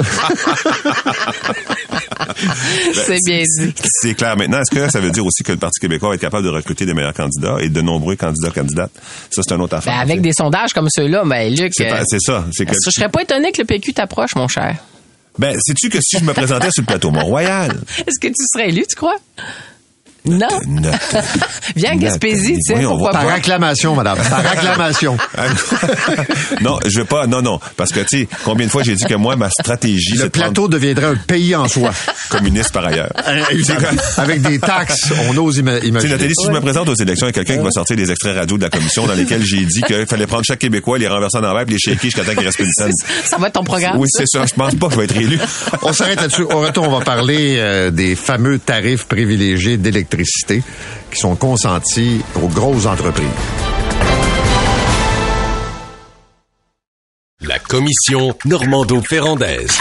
c'est 2.94 3.20
bien 3.26 3.44
dit. 3.44 3.74
C'est 4.02 4.16
clair. 4.16 4.36
Maintenant, 4.38 4.62
est-ce 4.62 4.74
que 4.74 4.92
ça 4.92 5.00
veut 5.00 5.12
dire 5.12 5.26
aussi 5.26 5.44
que 5.44 5.52
le 5.52 5.58
Parti 5.58 5.80
québécois 5.80 6.10
va 6.10 6.16
être 6.16 6.22
capable 6.22 6.44
de 6.44 6.50
recruter 6.50 6.86
des 6.86 6.94
meilleurs 6.94 7.14
candidats 7.14 7.58
et 7.62 7.70
de 7.70 7.82
nombreux 7.82 8.16
candidats 8.16 8.50
candidates? 8.50 8.92
Ça, 9.30 9.42
c'est 9.48 9.54
une 9.54 9.62
autre 9.62 9.76
affaire. 9.76 9.94
Ben, 9.94 10.00
avec 10.00 10.22
des 10.22 10.34
sondages 10.34 10.74
comme 10.74 10.88
ceux-là, 10.90 11.24
ben, 11.26 11.54
Luc, 11.54 11.74
C'est 11.76 11.92
euh, 11.92 12.04
ça. 12.20 12.46
Que, 12.58 12.74
je 12.74 12.92
serais 12.92 13.10
pas 13.10 13.22
étonné 13.22 13.52
que 13.52 13.62
le 13.62 13.66
PQ 13.66 13.94
t'approche, 13.94 14.36
mon 14.36 14.48
cher. 14.48 14.78
ben, 15.38 15.56
sais-tu 15.60 15.90
que 15.90 16.00
si 16.02 16.18
je 16.20 16.24
me 16.24 16.34
présentais 16.34 16.72
sur 16.72 16.82
le 16.82 16.88
plateau 16.88 17.12
Mont-Royal, 17.12 17.72
Est-ce 18.00 18.20
que 18.20 18.28
tu 18.28 18.46
serais 18.52 18.70
élu, 18.70 18.84
tu 18.90 18.96
crois? 18.96 19.18
Non. 20.26 20.48
Note. 20.68 20.94
Viens 21.76 21.92
à 21.92 21.96
Gaspésie, 21.96 22.54
tu 22.66 22.74
sais, 22.76 22.82
pourquoi 22.84 23.12
Par 23.12 23.28
acclamation, 23.28 23.96
madame. 23.96 24.18
Par 24.30 24.40
acclamation. 24.52 25.18
non, 26.62 26.80
je 26.86 27.00
veux 27.00 27.06
pas. 27.06 27.28
Non, 27.28 27.42
non, 27.42 27.60
parce 27.78 27.92
que 27.92 28.00
tu 28.02 28.20
sais, 28.22 28.28
combien 28.44 28.66
de 28.66 28.72
fois 28.72 28.84
j'ai 28.84 28.96
dit 28.96 29.04
que 29.06 29.16
moi 29.16 29.36
ma 29.36 29.50
stratégie 29.50 30.14
Le 30.16 30.30
prendre 30.30 30.32
plateau 30.32 30.68
deviendrait 30.68 31.06
un 31.08 31.16
pays 31.16 31.56
en 31.56 31.68
soi. 31.68 31.92
communiste 32.30 32.72
par 32.72 32.86
ailleurs. 32.86 33.12
Évidemment. 33.52 33.88
Avec 34.18 34.42
des 34.42 34.60
taxes, 34.60 35.12
on 35.30 35.38
ose 35.38 35.58
ima- 35.60 35.76
Tu 35.76 35.82
sais, 35.82 35.88
imaginer. 35.88 36.14
Nathalie, 36.14 36.34
si 36.38 36.46
je 36.48 36.52
me 36.52 36.62
présente 36.62 36.90
aux 36.90 36.96
élections, 36.96 37.28
il 37.28 37.30
y 37.30 37.40
a 37.40 37.44
quelqu'un 37.44 37.58
qui 37.58 37.64
va 37.64 37.72
sortir 37.72 37.96
des 37.98 38.10
extraits 38.10 38.36
radio 38.38 38.58
de 38.58 38.64
la 38.64 38.70
commission 38.70 39.06
dans 39.06 39.14
lesquels 39.14 39.44
j'ai 39.44 39.66
dit 39.66 39.82
qu'il 39.82 40.06
fallait 40.08 40.28
prendre 40.28 40.44
chaque 40.46 40.60
Québécois, 40.60 40.98
les 40.98 41.08
renverser 41.08 41.38
en 41.38 41.44
envers, 41.44 41.66
les 41.66 41.78
shaker 41.78 42.02
jusqu'à 42.02 42.24
temps 42.24 42.34
qu'il 42.34 42.46
reste 42.46 42.58
plus 42.58 42.66
une 42.66 42.72
scène. 42.72 42.92
Ça 43.26 43.38
va 43.38 43.48
être 43.48 43.54
ton 43.54 43.64
programme? 43.64 43.98
Oui, 43.98 44.08
c'est 44.12 44.26
ça. 44.28 44.46
Je 44.46 44.54
pense 44.54 44.76
pas 44.76 44.88
que 44.88 44.94
je 44.94 44.98
vais 45.00 45.06
être 45.06 45.18
élu. 45.18 45.40
On 45.82 45.94
s'arrête 45.94 46.22
là-dessus. 46.22 46.44
Au 46.44 46.60
retour, 46.62 46.88
on 46.88 46.98
va 47.00 47.04
parler 47.06 47.56
euh, 47.60 47.92
des 47.92 48.16
fameux 48.16 48.60
tarifs 48.60 49.06
privilégiés 49.06 49.78
d'électricité 49.78 50.15
qui 51.12 51.20
sont 51.20 51.36
consentis 51.36 52.22
aux 52.42 52.48
grosses 52.48 52.86
entreprises. 52.86 53.26
La 57.42 57.60
commission 57.60 58.36
Normando-Ferrandaise. 58.46 59.78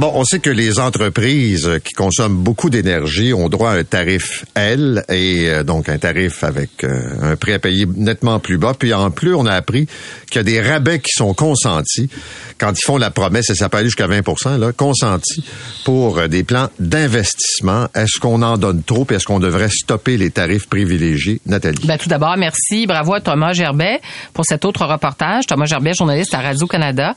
Bon, 0.00 0.12
on 0.14 0.24
sait 0.24 0.38
que 0.38 0.48
les 0.48 0.80
entreprises 0.80 1.78
qui 1.84 1.92
consomment 1.92 2.38
beaucoup 2.38 2.70
d'énergie 2.70 3.34
ont 3.34 3.50
droit 3.50 3.72
à 3.72 3.74
un 3.74 3.84
tarif 3.84 4.46
L 4.54 5.04
et 5.10 5.50
euh, 5.50 5.62
donc 5.62 5.90
un 5.90 5.98
tarif 5.98 6.42
avec 6.42 6.84
euh, 6.84 7.32
un 7.32 7.36
prix 7.36 7.52
à 7.52 7.58
payer 7.58 7.84
nettement 7.84 8.38
plus 8.38 8.56
bas. 8.56 8.72
Puis 8.72 8.94
en 8.94 9.10
plus, 9.10 9.34
on 9.34 9.44
a 9.44 9.52
appris 9.52 9.86
qu'il 10.30 10.36
y 10.36 10.38
a 10.38 10.42
des 10.42 10.62
rabais 10.62 11.00
qui 11.00 11.10
sont 11.14 11.34
consentis 11.34 12.08
quand 12.56 12.72
ils 12.72 12.82
font 12.82 12.96
la 12.96 13.10
promesse, 13.10 13.50
et 13.50 13.54
ça 13.54 13.68
peut 13.68 13.76
aller 13.76 13.88
jusqu'à 13.88 14.06
20% 14.06 14.58
là, 14.58 14.72
consentis 14.72 15.44
pour 15.84 16.16
euh, 16.16 16.28
des 16.28 16.44
plans 16.44 16.70
d'investissement. 16.78 17.88
Est-ce 17.94 18.18
qu'on 18.18 18.40
en 18.40 18.56
donne 18.56 18.82
trop 18.82 19.06
et 19.10 19.16
est-ce 19.16 19.26
qu'on 19.26 19.38
devrait 19.38 19.68
stopper 19.68 20.16
les 20.16 20.30
tarifs 20.30 20.66
privilégiés? 20.66 21.42
Nathalie. 21.44 21.86
Ben, 21.86 21.98
tout 21.98 22.08
d'abord, 22.08 22.38
merci. 22.38 22.86
Bravo 22.86 23.12
à 23.12 23.20
Thomas 23.20 23.52
Gerbet 23.52 24.00
pour 24.32 24.46
cet 24.46 24.64
autre 24.64 24.86
reportage. 24.86 25.44
Thomas 25.44 25.66
Gerbet, 25.66 25.92
journaliste 25.92 26.32
à 26.32 26.40
Radio-Canada. 26.40 27.14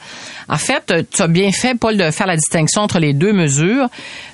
En 0.50 0.58
fait, 0.58 0.94
tu 1.10 1.22
as 1.22 1.28
bien 1.28 1.54
fait, 1.54 1.76
Paul, 1.80 1.96
de 1.96 2.12
faire 2.12 2.28
la 2.28 2.36
distinction 2.36 2.73
entre 2.82 3.00
les 3.00 3.14
deux 3.14 3.34
mesures. 3.34 3.88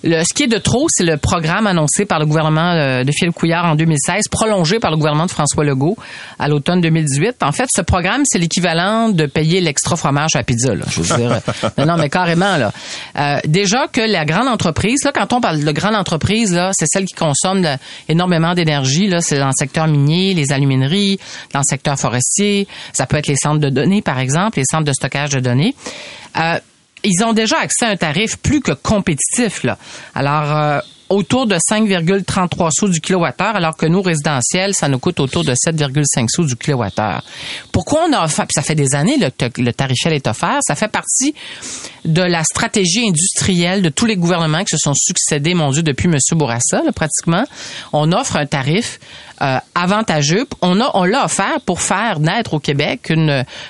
Ce 0.04 0.34
qui 0.34 0.44
est 0.44 0.48
de 0.48 0.58
trop, 0.58 0.88
c'est 0.90 1.04
le 1.04 1.18
programme 1.18 1.68
annoncé 1.68 2.06
par 2.06 2.20
le 2.20 2.26
gouvernement 2.26 2.72
euh, 2.74 3.04
de 3.04 3.12
Philippe 3.12 3.36
Couillard 3.36 3.66
en 3.66 3.76
2016, 3.76 4.28
prolongé 4.30 4.80
par 4.80 4.92
le 4.92 4.98
gouvernement 4.98 5.26
de 5.26 5.32
François 5.32 5.64
Legault 5.64 5.98
à 6.38 6.48
l'automne 6.48 6.82
2018. 6.82 7.44
En 7.44 7.52
fait, 7.52 7.68
ce 7.74 7.82
programme, 7.82 8.24
c'est 8.26 8.40
l'équivalent 8.40 9.10
de 9.10 9.26
payer 9.26 9.62
l'extra 9.62 9.96
fromage 9.96 10.36
à 10.36 10.40
la 10.40 10.44
pizza. 10.44 10.74
Je 10.90 11.02
veux 11.02 11.18
dire. 11.18 11.42
non, 11.78 11.86
non, 11.86 11.98
mais 11.98 12.10
carrément. 12.10 12.58
là. 12.58 12.72
Euh, 13.18 13.40
déjà 13.46 13.88
que 13.88 14.02
la 14.02 14.26
grande 14.26 14.48
entreprise, 14.48 15.04
là, 15.04 15.12
quand 15.14 15.34
on 15.34 15.42
parle 15.42 15.64
de 15.64 15.72
grande 15.72 15.96
entreprise, 15.96 16.54
là, 16.54 16.72
c'est 16.74 16.88
celle 16.88 17.06
qui 17.06 17.16
consomme 17.16 17.66
énormément 18.08 18.54
d'énergie. 18.54 19.08
Là, 19.08 19.22
c'est 19.22 19.40
dans 19.40 19.48
le 19.48 19.54
secteur 19.58 19.88
minier, 19.88 20.34
les 20.34 20.52
alumineries, 20.52 21.20
dans 21.54 21.60
le 21.60 21.66
secteur 21.68 21.98
forestier. 21.98 22.68
Ça 22.94 23.06
peut 23.06 23.18
être 23.18 23.28
les 23.28 23.36
centres 23.36 23.60
de 23.60 23.70
données, 23.70 24.02
par 24.02 24.20
exemple, 24.20 24.60
les 24.60 24.66
centres 24.70 24.86
de 24.86 24.94
stockage 24.94 25.32
de 25.32 25.40
données. 25.40 25.76
Euh, 26.38 26.60
ils 27.04 27.24
ont 27.24 27.34
déjà 27.34 27.60
accès 27.60 27.86
à 27.86 27.90
un 27.90 27.96
tarif 27.96 28.38
plus 28.38 28.62
que 28.62 28.72
compétitif. 28.72 29.64
Là. 29.64 29.78
Alors, 30.16 30.56
euh, 30.56 30.80
autour 31.10 31.48
de 31.48 31.56
5,33 31.56 32.70
sous 32.72 32.88
du 32.88 33.02
kilowattheure, 33.02 33.56
alors 33.56 33.76
que 33.76 33.88
nous, 33.88 34.02
résidentiels, 34.02 34.76
ça 34.76 34.88
nous 34.88 35.00
coûte 35.00 35.20
autour 35.20 35.44
de 35.44 35.54
7,5 35.54 36.28
sous 36.30 36.46
du 36.46 36.56
kilowattheure. 36.56 37.24
Pourquoi 37.72 38.06
on 38.08 38.14
a 38.14 38.24
offert, 38.24 38.46
puis 38.46 38.54
ça 38.54 38.62
fait 38.62 38.76
des 38.76 38.94
années 38.96 39.18
que 39.38 39.62
le 39.62 39.74
tarifel 39.74 40.14
est 40.14 40.28
offert, 40.28 40.60
ça 40.62 40.76
fait 40.76 40.88
partie 40.88 41.34
de 42.06 42.22
la 42.22 42.44
stratégie 42.44 43.08
industrielle 43.08 43.82
de 43.82 43.90
tous 43.90 44.06
les 44.06 44.16
gouvernements 44.16 44.64
qui 44.64 44.72
se 44.72 44.78
sont 44.78 44.94
succédés, 44.94 45.54
mon 45.54 45.72
Dieu, 45.72 45.84
depuis 45.84 46.08
M. 46.08 46.18
Bourassa, 46.34 46.84
là, 46.84 46.92
pratiquement. 46.92 47.44
On 47.92 48.12
offre 48.12 48.38
un 48.38 48.46
tarif 48.46 49.00
euh, 49.42 49.58
avantageux. 49.76 50.46
On 50.62 50.80
a, 50.82 50.92
on 50.94 51.04
l'a 51.04 51.26
offert 51.26 51.60
pour 51.66 51.82
faire 51.82 52.20
naître 52.20 52.54
au 52.54 52.60
Québec 52.60 53.12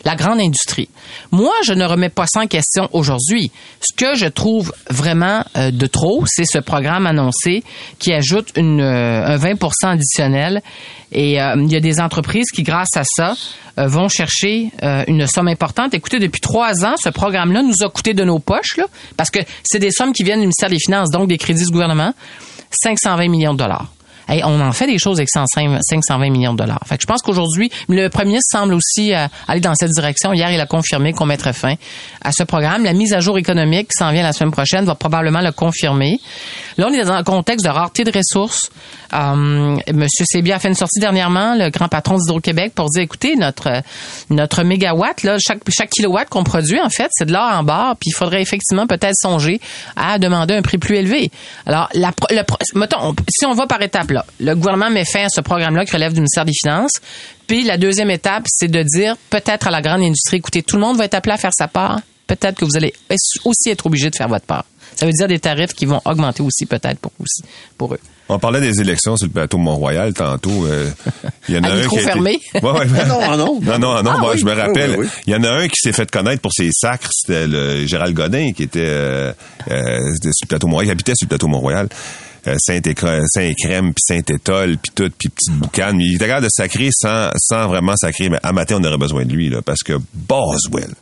la 0.03 0.15
grande 0.15 0.39
industrie. 0.39 0.89
Moi, 1.31 1.53
je 1.65 1.73
ne 1.73 1.85
remets 1.85 2.09
pas 2.09 2.25
ça 2.27 2.41
en 2.41 2.47
question 2.47 2.89
aujourd'hui. 2.93 3.51
Ce 3.79 3.93
que 3.95 4.15
je 4.15 4.27
trouve 4.27 4.73
vraiment 4.89 5.43
euh, 5.55 5.71
de 5.71 5.85
trop, 5.85 6.23
c'est 6.25 6.45
ce 6.45 6.59
programme 6.59 7.05
annoncé 7.05 7.63
qui 7.99 8.13
ajoute 8.13 8.51
une, 8.55 8.81
euh, 8.81 9.25
un 9.25 9.38
20% 9.38 9.71
additionnel. 9.83 10.61
Et 11.11 11.41
euh, 11.41 11.55
il 11.57 11.71
y 11.71 11.75
a 11.75 11.79
des 11.79 11.99
entreprises 11.99 12.51
qui, 12.53 12.63
grâce 12.63 12.95
à 12.95 13.03
ça, 13.03 13.33
vont 13.77 14.09
chercher 14.09 14.71
une 15.07 15.25
somme 15.25 15.47
importante. 15.47 15.93
Écoutez, 15.93 16.19
depuis 16.19 16.41
trois 16.41 16.83
ans, 16.83 16.95
ce 17.01 17.07
programme-là 17.07 17.63
nous 17.63 17.81
a 17.81 17.89
coûté 17.89 18.13
de 18.13 18.25
nos 18.25 18.38
poches, 18.39 18.77
parce 19.15 19.29
que 19.29 19.39
c'est 19.63 19.79
des 19.79 19.91
sommes 19.91 20.11
qui 20.11 20.23
viennent 20.23 20.39
du 20.39 20.47
ministère 20.47 20.69
des 20.69 20.79
Finances, 20.79 21.09
donc 21.11 21.29
des 21.29 21.38
crédits 21.38 21.63
du 21.63 21.71
gouvernement, 21.71 22.13
520 22.71 23.29
millions 23.29 23.53
de 23.53 23.59
dollars. 23.59 23.88
Hey, 24.29 24.43
on 24.45 24.62
en 24.62 24.71
fait 24.71 24.86
des 24.86 25.00
choses 25.00 25.17
avec 25.17 25.29
105 25.29 25.79
520 25.81 26.29
millions 26.29 26.53
de 26.53 26.59
dollars. 26.59 26.79
Fait 26.86 26.98
que 26.98 27.01
je 27.01 27.07
pense 27.07 27.21
qu'aujourd'hui, 27.24 27.71
le 27.88 28.07
premier 28.09 28.27
ministre 28.27 28.57
semble 28.57 28.74
aussi 28.75 29.13
euh, 29.13 29.25
aller 29.48 29.59
dans 29.59 29.74
cette 29.74 29.89
direction. 29.91 30.33
Hier, 30.33 30.51
il 30.51 30.59
a 30.59 30.67
confirmé 30.67 31.13
qu'on 31.13 31.25
mettrait 31.25 31.53
fin 31.53 31.74
à 32.21 32.31
ce 32.31 32.43
programme. 32.43 32.83
La 32.83 32.93
mise 32.93 33.13
à 33.13 33.21
jour 33.21 33.38
économique 33.39 33.88
qui 33.88 33.98
s'en 33.98 34.12
vient 34.12 34.21
la 34.24 34.31
semaine 34.33 34.51
prochaine 34.51 34.86
va 34.86 34.93
probablement 34.95 35.41
le 35.41 35.51
confirmer. 35.51 36.19
Là, 36.77 36.88
on 36.89 36.93
est 36.93 37.03
dans 37.03 37.12
un 37.13 37.24
contexte 37.24 37.65
de 37.65 37.71
rareté 37.71 38.03
de 38.03 38.12
ressources. 38.15 38.69
Euh, 39.13 39.77
Monsieur 39.91 40.25
Sébia 40.27 40.57
a 40.57 40.59
fait 40.59 40.67
une 40.67 40.75
sortie 40.75 41.00
dernièrement, 41.00 41.55
le 41.55 41.71
grand 41.71 41.88
patron 41.88 42.17
d'Hydro-Québec, 42.17 42.74
pour 42.75 42.89
dire, 42.89 43.01
écoutez, 43.01 43.36
notre 43.36 43.81
notre 44.29 44.63
mégawatt, 44.63 45.24
là, 45.24 45.38
chaque, 45.39 45.59
chaque 45.75 45.89
kilowatt 45.89 46.29
qu'on 46.29 46.43
produit, 46.43 46.79
en 46.79 46.89
fait, 46.89 47.07
c'est 47.12 47.25
de 47.25 47.33
l'or 47.33 47.50
en 47.51 47.63
barre, 47.63 47.95
puis 48.00 48.12
il 48.12 48.13
faudrait 48.15 48.41
effectivement 48.43 48.86
peut-être 48.86 49.15
songer 49.15 49.59
à 49.95 50.19
demander 50.19 50.53
un 50.53 50.62
prix 50.62 50.77
plus 50.77 50.98
élevé. 50.98 51.31
Alors, 51.65 51.89
la, 51.95 52.12
le, 52.29 52.43
mettons, 52.75 52.98
on- 53.01 53.15
si 53.29 53.45
on 53.48 53.53
va 53.53 53.65
par 53.65 53.81
étapes, 53.81 54.12
là, 54.12 54.18
le 54.39 54.55
gouvernement 54.55 54.89
met 54.89 55.05
fin 55.05 55.25
à 55.25 55.29
ce 55.29 55.41
programme-là 55.41 55.85
qui 55.85 55.91
relève 55.93 56.11
du 56.13 56.19
ministère 56.19 56.45
des 56.45 56.53
Finances. 56.53 56.99
Puis 57.47 57.63
la 57.63 57.77
deuxième 57.77 58.09
étape, 58.11 58.43
c'est 58.47 58.69
de 58.69 58.83
dire 58.83 59.15
peut-être 59.29 59.67
à 59.67 59.71
la 59.71 59.81
grande 59.81 60.01
industrie, 60.01 60.38
écoutez, 60.38 60.63
tout 60.63 60.75
le 60.75 60.81
monde 60.81 60.97
va 60.97 61.05
être 61.05 61.15
appelé 61.15 61.33
à 61.33 61.38
faire 61.38 61.53
sa 61.53 61.67
part. 61.67 61.99
Peut-être 62.27 62.59
que 62.59 62.65
vous 62.65 62.77
allez 62.77 62.93
aussi 63.43 63.69
être 63.69 63.85
obligé 63.88 64.09
de 64.11 64.15
faire 64.15 64.27
votre 64.27 64.45
part. 64.45 64.65
Ça 64.95 65.05
veut 65.05 65.11
dire 65.11 65.27
des 65.27 65.39
tarifs 65.39 65.73
qui 65.73 65.85
vont 65.85 66.01
augmenter 66.05 66.43
aussi 66.43 66.65
peut-être 66.65 66.99
pour, 66.99 67.11
aussi, 67.19 67.41
pour 67.77 67.93
eux. 67.95 67.99
On 68.31 68.38
parlait 68.38 68.61
des 68.61 68.79
élections 68.79 69.17
sur 69.17 69.25
le 69.25 69.33
plateau 69.33 69.57
Mont-Royal 69.57 70.13
tantôt. 70.13 70.65
euh, 70.67 70.91
Il 71.47 71.55
y 71.55 71.57
en 71.57 71.63
a 71.63 71.69
un 71.71 71.88
qui 71.88 71.97
a 71.97 72.01
été- 72.01 72.11
fermé. 72.11 72.39
Ouais, 72.53 72.61
ouais, 72.61 72.71
ouais. 72.71 72.85
non, 73.07 73.19
ah 73.23 73.35
non. 73.38 73.59
Non, 73.61 73.79
non, 73.79 74.03
non, 74.03 74.11
Ah 74.13 74.17
moi, 74.19 74.31
oui. 74.33 74.39
je 74.39 74.45
me 74.45 74.53
rappelle. 74.53 74.91
Oui, 74.91 74.97
oui, 74.99 75.05
oui. 75.05 75.21
Il 75.25 75.33
y 75.33 75.35
en 75.35 75.43
a 75.43 75.49
un 75.49 75.67
qui 75.67 75.77
s'est 75.81 75.93
fait 75.93 76.09
connaître 76.11 76.41
pour 76.41 76.53
ses 76.53 76.69
sacres, 76.71 77.09
c'était 77.11 77.47
le 77.47 77.88
Gérald 77.88 78.13
Godin, 78.15 78.51
qui 78.51 78.61
était 78.63 78.79
euh, 78.85 79.31
euh, 79.71 79.97
sur 80.21 80.31
le 80.43 80.47
plateau 80.47 80.67
Mont-Royal, 80.67 80.88
qui 80.88 80.91
habitait 80.91 81.13
sur 81.15 81.25
le 81.25 81.29
plateau 81.29 81.47
Mont-Royal. 81.47 81.89
Euh, 82.48 82.55
Saint-Écrème, 82.58 83.25
Saint-Crème, 83.27 83.93
puis 83.93 84.01
Saint-Étole, 84.08 84.77
puis 84.77 84.91
tout, 84.96 85.10
puis 85.17 85.29
petite 85.29 85.53
boucane. 85.53 85.98
Mais 85.98 86.05
il 86.05 86.15
était 86.15 86.27
capable 86.27 86.46
de 86.46 86.51
sacrer 86.51 86.89
sans, 86.91 87.29
sans 87.38 87.67
vraiment 87.67 87.96
sacrer. 87.98 88.29
Mais 88.29 88.38
à 88.43 88.53
matin, 88.53 88.77
on 88.79 88.84
aurait 88.86 88.98
besoin 88.98 89.25
de 89.25 89.34
lui, 89.34 89.50
là, 89.50 89.62
parce 89.62 89.84
que 89.84 89.93
Boswell. 90.13 90.93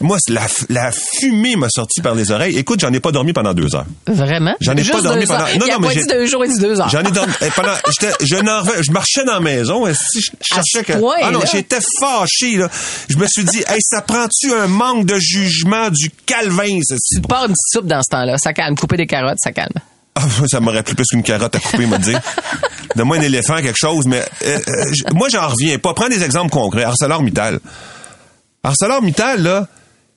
Moi, 0.00 0.18
la, 0.28 0.46
la 0.70 0.90
fumée 0.90 1.54
m'a 1.54 1.68
sorti 1.68 2.00
par 2.00 2.16
les 2.16 2.32
oreilles. 2.32 2.56
Écoute, 2.58 2.80
j'en 2.80 2.92
ai 2.92 2.98
pas 2.98 3.12
dormi 3.12 3.32
pendant 3.32 3.54
deux 3.54 3.72
heures. 3.76 3.86
Vraiment? 4.08 4.54
J'en 4.60 4.72
ai 4.74 4.78
Juste 4.82 4.92
pas 4.94 5.02
dormi 5.02 5.24
pendant- 5.26 5.40
heures. 5.44 5.48
Non, 5.58 5.66
il 5.66 5.70
a 5.70 5.74
non, 5.74 5.80
mais 5.80 5.94
pas 5.94 6.00
dit 6.00 6.06
deux 6.08 6.26
jours 6.26 6.44
et 6.44 6.48
dit 6.48 6.58
deux 6.58 6.80
heures. 6.80 6.88
J'en 6.88 7.00
ai 7.04 7.12
dormi. 7.12 7.32
eh, 7.40 7.50
pendant, 7.54 7.74
j'étais, 7.86 8.12
je, 8.22 8.82
je 8.82 8.90
marchais 8.90 9.24
dans 9.24 9.34
la 9.34 9.40
maison. 9.40 9.86
eh, 9.86 9.94
Si 9.94 10.20
je 10.20 10.30
cherchais 10.40 10.82
que. 10.82 10.98
point, 10.98 11.14
ah 11.22 11.30
non, 11.30 11.40
j'étais 11.50 11.78
fâché, 12.00 12.56
là. 12.56 12.68
Je 13.08 13.16
me 13.16 13.26
suis 13.28 13.44
dit, 13.44 13.58
hey, 13.68 13.78
ça 13.80 14.02
prend-tu 14.02 14.52
un 14.52 14.66
manque 14.66 15.06
de 15.06 15.16
jugement 15.20 15.90
du 15.90 16.10
calvin, 16.26 16.80
ceci? 16.82 17.16
Tu 17.16 17.20
pars 17.20 17.44
une 17.46 17.54
soupe 17.70 17.86
dans 17.86 18.02
ce 18.02 18.10
temps-là. 18.10 18.38
Ça 18.38 18.52
calme. 18.52 18.74
Couper 18.76 18.96
des 18.96 19.06
carottes, 19.06 19.38
ça 19.40 19.52
calme. 19.52 19.68
Ah, 20.14 20.26
ça 20.46 20.60
m'aurait 20.60 20.82
plu 20.82 20.94
plus 20.94 21.06
qu'une 21.06 21.22
carotte 21.22 21.54
à 21.54 21.58
couper, 21.58 21.86
me 21.86 21.98
dire. 21.98 22.20
Donne-moi 22.96 23.16
un 23.16 23.22
éléphant, 23.22 23.56
quelque 23.56 23.78
chose, 23.78 24.06
mais 24.06 24.22
euh, 24.44 24.58
euh, 24.68 24.84
moi, 25.14 25.28
j'en 25.30 25.48
reviens 25.48 25.78
pas. 25.78 25.94
Prends 25.94 26.08
des 26.08 26.22
exemples 26.22 26.50
concrets. 26.50 26.84
ArcelorMittal. 26.84 27.60
ArcelorMittal, 28.62 29.42
là, 29.42 29.66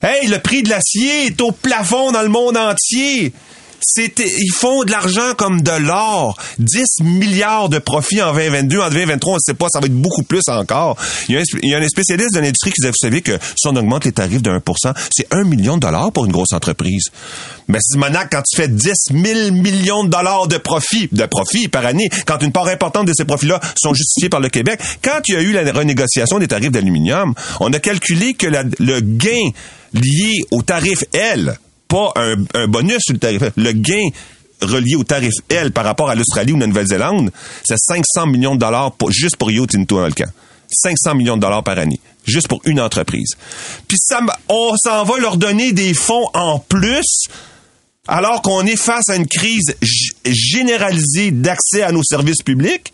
hey, 0.02 0.28
le 0.28 0.38
prix 0.38 0.62
de 0.62 0.68
l'acier 0.68 1.26
est 1.26 1.40
au 1.40 1.50
plafond 1.50 2.12
dans 2.12 2.22
le 2.22 2.28
monde 2.28 2.56
entier. 2.56 3.32
C'était, 3.80 4.30
ils 4.38 4.52
font 4.52 4.84
de 4.84 4.90
l'argent 4.90 5.34
comme 5.36 5.62
de 5.62 5.70
l'or. 5.70 6.36
10 6.58 7.02
milliards 7.02 7.68
de 7.68 7.78
profits 7.78 8.22
en 8.22 8.32
2022. 8.32 8.80
En 8.80 8.88
2023, 8.88 9.32
on 9.32 9.36
ne 9.36 9.40
sait 9.40 9.54
pas, 9.54 9.68
ça 9.70 9.80
va 9.80 9.86
être 9.86 10.00
beaucoup 10.00 10.22
plus 10.22 10.42
encore. 10.48 10.96
Il 11.28 11.34
y 11.34 11.74
a 11.74 11.78
un, 11.78 11.88
spécialiste 11.88 12.34
de 12.34 12.40
l'industrie 12.40 12.70
qui 12.72 12.80
disait, 12.80 12.90
vous 12.90 13.00
savez 13.00 13.22
que 13.22 13.38
si 13.56 13.68
on 13.68 13.76
augmente 13.76 14.04
les 14.04 14.12
tarifs 14.12 14.42
de 14.42 14.50
1 14.50 14.60
c'est 15.14 15.26
1 15.32 15.44
million 15.44 15.76
de 15.76 15.80
dollars 15.80 16.12
pour 16.12 16.24
une 16.24 16.32
grosse 16.32 16.52
entreprise. 16.52 17.06
Mais 17.68 17.78
Simonac, 17.80 18.30
quand 18.30 18.42
tu 18.48 18.56
fais 18.56 18.68
10 18.68 18.92
000 19.10 19.50
millions 19.52 20.04
de 20.04 20.08
dollars 20.08 20.46
de 20.46 20.56
profits, 20.58 21.08
par 21.68 21.86
année, 21.86 22.08
quand 22.26 22.42
une 22.42 22.52
part 22.52 22.68
importante 22.68 23.06
de 23.06 23.12
ces 23.14 23.24
profits-là 23.24 23.60
sont 23.76 23.94
justifiés 23.94 24.28
par 24.28 24.40
le 24.40 24.48
Québec, 24.48 24.80
quand 25.02 25.20
il 25.28 25.34
y 25.34 25.36
a 25.36 25.42
eu 25.42 25.52
la 25.52 25.70
renégociation 25.72 26.38
des 26.38 26.48
tarifs 26.48 26.70
d'aluminium, 26.70 27.34
on 27.60 27.72
a 27.72 27.78
calculé 27.78 28.34
que 28.34 28.46
le 28.46 29.00
gain 29.00 29.50
lié 29.94 30.42
au 30.50 30.62
tarif 30.62 31.04
L, 31.12 31.58
pas 31.88 32.12
un, 32.16 32.36
un 32.54 32.66
bonus 32.66 32.98
sur 33.00 33.14
le 33.14 33.18
tarif 33.18 33.42
le 33.56 33.72
gain 33.72 34.08
relié 34.62 34.96
au 34.96 35.04
tarif 35.04 35.34
L 35.48 35.72
par 35.72 35.84
rapport 35.84 36.08
à 36.08 36.14
l'Australie 36.14 36.52
ou 36.52 36.58
la 36.58 36.66
Nouvelle-Zélande, 36.66 37.30
c'est 37.64 37.76
500 37.78 38.26
millions 38.26 38.54
de 38.54 38.60
dollars 38.60 38.92
pour, 38.92 39.10
juste 39.10 39.36
pour 39.36 39.48
Rio 39.48 39.66
Tinto 39.66 39.98
dans 39.98 40.06
le 40.06 40.12
camp. 40.12 40.30
500 40.70 41.14
millions 41.14 41.36
de 41.36 41.42
dollars 41.42 41.62
par 41.62 41.78
année, 41.78 42.00
juste 42.26 42.48
pour 42.48 42.60
une 42.64 42.80
entreprise. 42.80 43.34
Puis 43.86 43.98
ça, 44.00 44.20
on 44.48 44.74
s'en 44.76 45.04
va 45.04 45.18
leur 45.18 45.36
donner 45.36 45.72
des 45.72 45.94
fonds 45.94 46.28
en 46.34 46.58
plus 46.58 47.28
alors 48.08 48.42
qu'on 48.42 48.64
est 48.66 48.76
face 48.76 49.08
à 49.08 49.16
une 49.16 49.26
crise 49.26 49.74
généralisée 50.24 51.32
d'accès 51.32 51.82
à 51.82 51.92
nos 51.92 52.04
services 52.04 52.42
publics, 52.42 52.92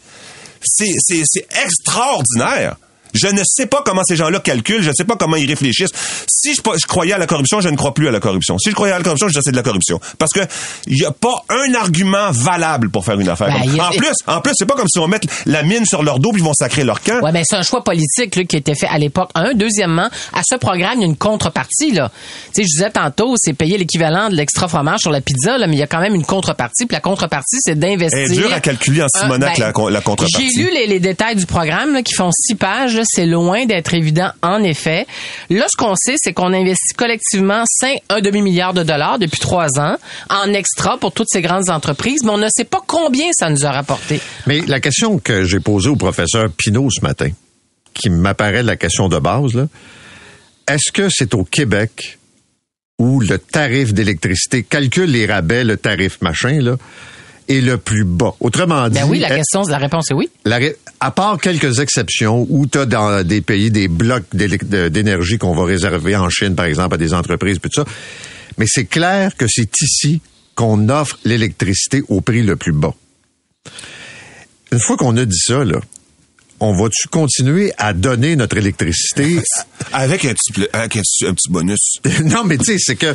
c'est 0.63 1.47
extraordinaire. 1.65 2.77
Je 3.15 3.29
ne 3.29 3.43
sais 3.45 3.67
pas 3.67 3.83
comment 3.85 4.03
ces 4.05 4.17
gens-là 4.17 4.41
calculent, 4.41 4.83
je 4.83 4.89
ne 4.89 4.95
sais 4.95 5.05
pas 5.05 5.17
comment 5.17 5.37
ils 5.37 5.47
réfléchissent. 5.49 5.91
Si 6.29 6.55
je, 6.55 6.61
je 6.81 6.87
croyais 6.87 7.13
à 7.13 7.19
la 7.19 7.27
corruption, 7.27 7.61
je 7.61 7.69
ne 7.69 7.77
crois 7.77 7.95
plus 7.95 8.09
à 8.09 8.11
la 8.11 8.21
corruption. 8.21 8.59
Si 8.59 8.71
je 8.71 8.75
croyais 8.75 8.93
à 8.95 8.99
la 8.99 9.05
corruption, 9.05 9.29
je 9.29 9.35
dis 9.35 9.41
c'est 9.43 9.53
de 9.53 9.57
la 9.57 9.63
corruption. 9.63 10.01
Parce 10.19 10.33
que 10.33 10.41
il 10.87 10.95
n'y 10.97 11.05
a 11.05 11.11
pas 11.13 11.45
un 11.51 11.75
argument 11.75 12.31
valable 12.31 12.91
pour 12.91 13.05
faire 13.05 13.19
une 13.21 13.29
affaire. 13.29 13.49
Ben, 13.49 13.61
comme- 13.71 13.81
a- 13.81 13.89
En 13.89 13.91
plus, 13.93 14.13
en 14.27 14.41
plus, 14.41 14.53
c'est 14.57 14.67
pas 14.67 14.75
comme 14.75 14.89
si 14.89 14.99
on 14.99 15.09
met 15.09 15.21
la 15.47 15.63
mine 15.63 15.85
sur 15.85 16.03
leur 16.03 16.19
dos 16.19 16.31
puis 16.33 16.41
ils 16.41 16.45
vont 16.45 16.55
sacrer 16.55 16.85
leur 16.85 17.01
camp. 17.03 17.21
Ouais, 17.23 17.33
ben 17.33 17.45
c'est 17.47 17.57
un 17.57 17.63
choix 17.63 17.85
politique 17.85 18.37
là, 18.37 18.45
qui 18.45 18.57
a 18.57 18.59
été 18.59 18.75
fait 18.75 18.87
à 18.89 18.99
l'époque. 18.99 19.31
Un, 19.35 19.55
deuxièmement, 19.55 20.09
à 20.33 20.41
ce 20.45 20.57
programme, 20.57 20.95
il 20.97 21.01
y 21.01 21.05
a 21.05 21.07
une 21.09 21.17
contrepartie 21.17 21.93
là. 21.93 22.11
Tu 22.55 22.63
sais, 22.63 22.63
je 22.63 22.77
disais 22.77 22.91
tantôt, 22.91 23.35
c'est 23.37 23.53
payer 23.53 23.79
l'équivalent 23.79 24.31
de 24.31 24.35
l'extra 24.37 24.69
fromage 24.69 25.01
sur 25.01 25.11
la 25.11 25.21
pizza, 25.21 25.59
là, 25.59 25.67
mais 25.67 25.77
il 25.77 25.79
y 25.79 25.83
a 25.83 25.87
quand 25.87 26.01
même 26.01 26.15
une 26.15 26.25
contrepartie. 26.25 26.87
Puis 26.87 26.95
la 26.95 27.01
contrepartie, 27.01 27.59
c'est 27.61 27.79
d'investir. 27.79 28.19
Elle 28.19 28.33
est 28.33 28.35
dure 28.35 28.53
à 28.53 28.61
calculer 28.61 29.03
en 29.03 29.09
Simonac, 29.09 29.59
Euh, 29.61 29.91
la 29.91 30.01
contrepartie. 30.01 30.51
J'ai 30.57 30.63
lu 30.63 30.71
les, 30.73 30.87
les 30.87 31.01
détails 31.01 31.37
du 31.37 31.47
programme 31.47 31.93
là, 31.95 32.03
qui 32.03 32.15
font 32.15 32.31
six 32.33 32.55
pages. 32.55 33.01
C'est 33.05 33.27
loin 33.27 33.67
d'être 33.67 33.95
évident, 33.95 34.31
en 34.43 34.63
effet. 34.63 35.07
Là, 35.51 35.67
ce 35.69 35.77
qu'on 35.77 35.95
sait, 35.95 36.15
c'est 36.17 36.33
qu'on 36.33 36.53
investit 36.53 36.95
collectivement 36.97 37.63
5, 37.67 37.99
un 38.09 38.21
demi-milliard 38.21 38.75
de 38.75 38.83
dollars 38.83 39.19
depuis 39.19 39.41
trois 39.41 39.79
ans 39.79 39.97
en 40.31 40.53
extra 40.53 40.99
pour 40.99 41.13
toutes 41.13 41.29
ces 41.31 41.43
grandes 41.43 41.71
entreprises, 41.71 42.23
mais 42.25 42.31
on 42.31 42.39
ne 42.39 42.49
sait 42.49 42.65
pas 42.65 42.81
combien 42.87 43.27
ça 43.33 43.51
nous 43.51 43.65
a 43.67 43.73
rapporté. 43.73 44.21
Mais 44.47 44.61
la 44.61 44.81
question 44.81 45.19
que 45.19 45.45
j'ai 45.45 45.61
posée 45.61 45.89
au 45.89 45.97
professeur 45.97 46.51
Pinault 46.51 46.91
ce 46.91 47.01
matin, 47.01 47.31
qui 47.95 48.11
m'apparaît 48.11 48.63
la 48.63 48.77
question 48.77 49.09
de 49.09 49.19
base, 49.19 49.69
est-ce 50.69 50.93
que 50.93 51.09
c'est 51.11 51.35
au 51.35 51.45
Québec 51.45 52.19
où 52.99 53.21
le 53.21 53.39
tarif 53.39 53.93
d'électricité 53.93 54.63
calcule 54.63 55.11
les 55.11 55.27
rabais, 55.27 55.65
le 55.65 55.77
tarif 55.77 56.21
machin, 56.21 56.61
là, 56.61 56.77
est 57.49 57.61
le 57.61 57.79
plus 57.79 58.05
bas? 58.05 58.35
Autrement 58.41 58.89
dit. 58.89 58.99
Ben 58.99 59.07
oui, 59.09 59.19
la 59.19 59.33
est- 59.33 59.37
question, 59.39 59.63
la 59.63 59.79
réponse 59.79 60.11
est 60.11 60.15
oui. 60.15 60.29
la 60.45 60.59
à 61.01 61.11
part 61.11 61.41
quelques 61.41 61.81
exceptions 61.81 62.47
où 62.49 62.67
tu 62.67 62.79
as 62.79 62.87
dans 62.87 63.27
des 63.27 63.41
pays 63.41 63.71
des 63.71 63.89
blocs 63.89 64.25
d'énergie 64.35 65.39
qu'on 65.39 65.55
va 65.55 65.65
réserver 65.65 66.17
en 66.17 66.29
Chine, 66.31 66.55
par 66.55 66.67
exemple, 66.67 66.95
à 66.95 66.99
des 66.99 67.13
entreprises, 67.15 67.59
puis 67.59 67.71
tout 67.71 67.83
ça. 67.85 67.91
Mais 68.59 68.67
c'est 68.69 68.85
clair 68.85 69.37
que 69.37 69.47
c'est 69.49 69.71
ici 69.81 70.21
qu'on 70.55 70.89
offre 70.89 71.19
l'électricité 71.25 72.03
au 72.09 72.21
prix 72.21 72.43
le 72.43 72.57
plus 72.57 72.73
bas. 72.73 72.95
Une 74.71 74.79
fois 74.81 74.97
qu'on 74.97 75.17
a 75.17 75.25
dit 75.25 75.39
ça, 75.39 75.65
là, 75.65 75.81
on 76.61 76.73
va-tu 76.75 77.09
continuer 77.09 77.73
à 77.79 77.93
donner 77.93 78.37
notre 78.37 78.57
électricité? 78.57 79.39
Avec 79.93 80.25
un 80.25 80.33
petit, 80.35 80.67
avec 80.73 80.97
un 80.97 81.01
petit 81.35 81.51
bonus. 81.51 81.97
non, 82.25 82.45
mais 82.45 82.57
tu 82.57 82.65
sais, 82.67 82.77
c'est 82.79 82.97
que 82.97 83.15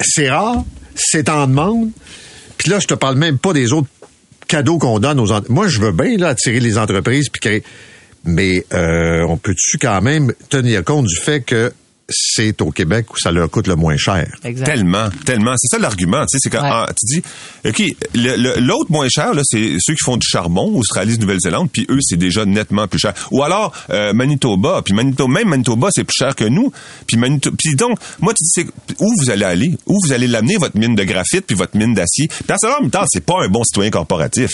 c'est 0.00 0.28
rare, 0.28 0.62
c'est 0.94 1.28
en 1.28 1.46
demande. 1.46 1.90
Puis 2.58 2.70
là, 2.70 2.78
je 2.78 2.86
te 2.86 2.94
parle 2.94 3.16
même 3.16 3.38
pas 3.38 3.52
des 3.52 3.72
autres 3.72 3.88
cadeaux 4.48 4.78
qu'on 4.78 4.98
donne 4.98 5.20
aux 5.20 5.30
entreprises. 5.30 5.54
Moi, 5.54 5.68
je 5.68 5.80
veux 5.80 5.92
bien 5.92 6.16
là, 6.16 6.28
attirer 6.28 6.60
les 6.60 6.78
entreprises 6.78 7.28
puis 7.28 7.40
créer. 7.40 7.62
Mais 8.24 8.64
euh, 8.72 9.24
on 9.28 9.36
peut-tu 9.36 9.78
quand 9.78 10.00
même 10.02 10.32
tenir 10.48 10.82
compte 10.84 11.06
du 11.06 11.16
fait 11.16 11.40
que 11.40 11.72
c'est 12.08 12.62
au 12.62 12.70
Québec 12.70 13.12
où 13.12 13.18
ça 13.18 13.32
leur 13.32 13.50
coûte 13.50 13.66
le 13.66 13.74
moins 13.74 13.96
cher? 13.96 14.26
Exact. 14.44 14.64
Tellement, 14.66 15.08
tellement. 15.24 15.54
C'est 15.58 15.68
ça 15.76 15.78
l'argument. 15.80 16.20
Tu 16.26 16.26
sais, 16.32 16.38
c'est 16.42 16.50
quand 16.50 16.62
Ouais. 16.62 16.70
ah, 16.72 16.88
tu 16.96 17.06
dis, 17.16 17.22
OK, 17.68 17.82
le- 18.14 18.36
le- 18.36 18.60
l'autre 18.60 18.90
moins 18.92 19.08
cher, 19.08 19.34
là, 19.34 19.42
c'est 19.44 19.76
ceux 19.80 19.94
qui 19.94 20.04
font 20.04 20.16
du 20.16 20.26
charbon, 20.26 20.72
Australie, 20.76 21.18
Nouvelle-Zélande, 21.18 21.68
puis 21.72 21.84
eux, 21.90 21.98
c'est 22.00 22.16
déjà 22.16 22.44
nettement 22.44 22.86
plus 22.86 22.98
cher. 23.00 23.12
Ou 23.32 23.42
alors, 23.42 23.72
euh, 23.90 24.12
Manitoba, 24.12 24.82
puis 24.84 24.94
Manitoba, 24.94 25.32
même 25.34 25.48
Manitoba, 25.48 25.88
c'est 25.90 26.04
plus 26.04 26.14
cher 26.16 26.34
que 26.36 26.44
nous. 26.44 26.70
Puis 27.06 27.16
Manitoba, 27.16 27.56
puis 27.58 27.74
donc, 27.74 27.98
moi, 28.20 28.32
tu 28.34 28.42
dis, 28.44 28.50
c'est 28.54 28.94
où 29.00 29.12
vous 29.20 29.30
allez 29.30 29.44
aller? 29.44 29.76
Où 29.86 29.98
vous 30.04 30.12
allez 30.12 30.26
l'amener, 30.28 30.56
votre 30.58 30.76
mine 30.78 30.94
de 30.94 31.04
graphite, 31.04 31.44
puis 31.46 31.56
votre 31.56 31.76
mine 31.76 31.94
d'acier? 31.94 32.28
Puis 32.28 32.46
à 32.52 32.56
ce 32.60 32.66
moment 32.66 33.04
c'est 33.12 33.24
pas 33.24 33.42
un 33.44 33.48
bon 33.48 33.64
citoyen 33.64 33.90
corporatif. 33.90 34.52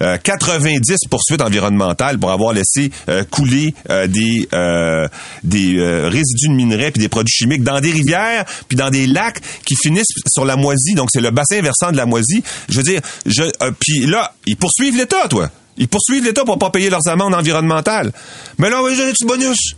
Euh, 0.00 0.16
90 0.16 0.96
poursuites 1.10 1.40
environnementales 1.40 2.18
pour 2.18 2.30
avoir 2.30 2.52
laissé 2.52 2.90
euh, 3.08 3.24
couler 3.24 3.74
euh, 3.90 4.06
des 4.06 4.48
euh, 4.52 5.08
des 5.42 5.76
euh, 5.76 6.08
résidus 6.08 6.48
de 6.48 6.52
minerais 6.52 6.92
puis 6.92 7.00
des 7.00 7.08
produits 7.08 7.34
chimiques 7.34 7.64
dans 7.64 7.80
des 7.80 7.90
rivières 7.90 8.44
puis 8.68 8.76
dans 8.76 8.90
des 8.90 9.08
lacs 9.08 9.40
qui 9.64 9.74
finissent 9.74 10.06
sur 10.32 10.44
la 10.44 10.54
moisie. 10.54 10.94
Donc 10.94 11.08
c'est 11.12 11.20
le 11.20 11.30
bassin 11.30 11.60
versant 11.62 11.90
de 11.90 11.96
la 11.96 12.06
moisie. 12.06 12.44
Je 12.68 12.76
veux 12.76 12.84
dire 12.84 13.00
je 13.26 13.42
euh, 13.42 13.72
puis 13.80 14.06
là 14.06 14.34
ils 14.46 14.56
poursuivent 14.56 14.96
l'État 14.96 15.26
toi. 15.28 15.50
Ils 15.76 15.88
poursuivent 15.88 16.24
l'État 16.24 16.44
pour 16.44 16.58
pas 16.58 16.70
payer 16.70 16.90
leurs 16.90 17.08
amendes 17.08 17.34
environnementales. 17.34 18.12
Mais 18.58 18.70
là 18.70 18.80
lui 18.88 18.96
donner 18.96 19.10
un 19.10 19.12
petit 19.12 19.26
bonus? 19.26 19.74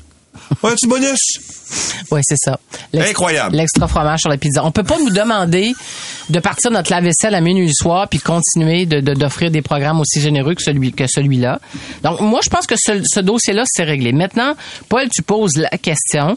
Un 0.62 0.70
petit 0.72 0.86
bonus? 0.86 1.18
Oui, 2.10 2.20
c'est 2.24 2.36
ça. 2.38 2.58
Incroyable. 3.10 3.56
L'extra 3.56 3.86
fromage 3.88 4.20
sur 4.20 4.28
la 4.30 4.36
pizza. 4.36 4.64
On 4.64 4.72
peut 4.72 4.82
pas 4.82 4.98
nous 4.98 5.10
demander 5.10 5.72
de 6.28 6.38
partir 6.40 6.70
notre 6.70 6.90
lave-vaisselle 6.90 7.34
à 7.34 7.40
minuit 7.40 7.66
du 7.66 7.72
soir 7.74 8.08
puis 8.08 8.18
continuer 8.18 8.86
de, 8.86 9.00
de- 9.00 9.14
d'offrir 9.14 9.50
des 9.50 9.62
programmes 9.62 10.00
aussi 10.00 10.20
généreux 10.20 10.54
que 10.54 10.62
celui 10.62 10.92
que 10.92 11.06
celui-là. 11.06 11.60
Donc 12.02 12.20
moi, 12.20 12.40
je 12.42 12.50
pense 12.50 12.66
que 12.66 12.74
ce, 12.78 13.02
ce 13.04 13.20
dossier-là 13.20 13.62
c'est 13.66 13.84
réglé. 13.84 14.12
Maintenant, 14.12 14.54
Paul, 14.88 15.08
tu 15.08 15.22
poses 15.22 15.56
la 15.56 15.70
question. 15.70 16.36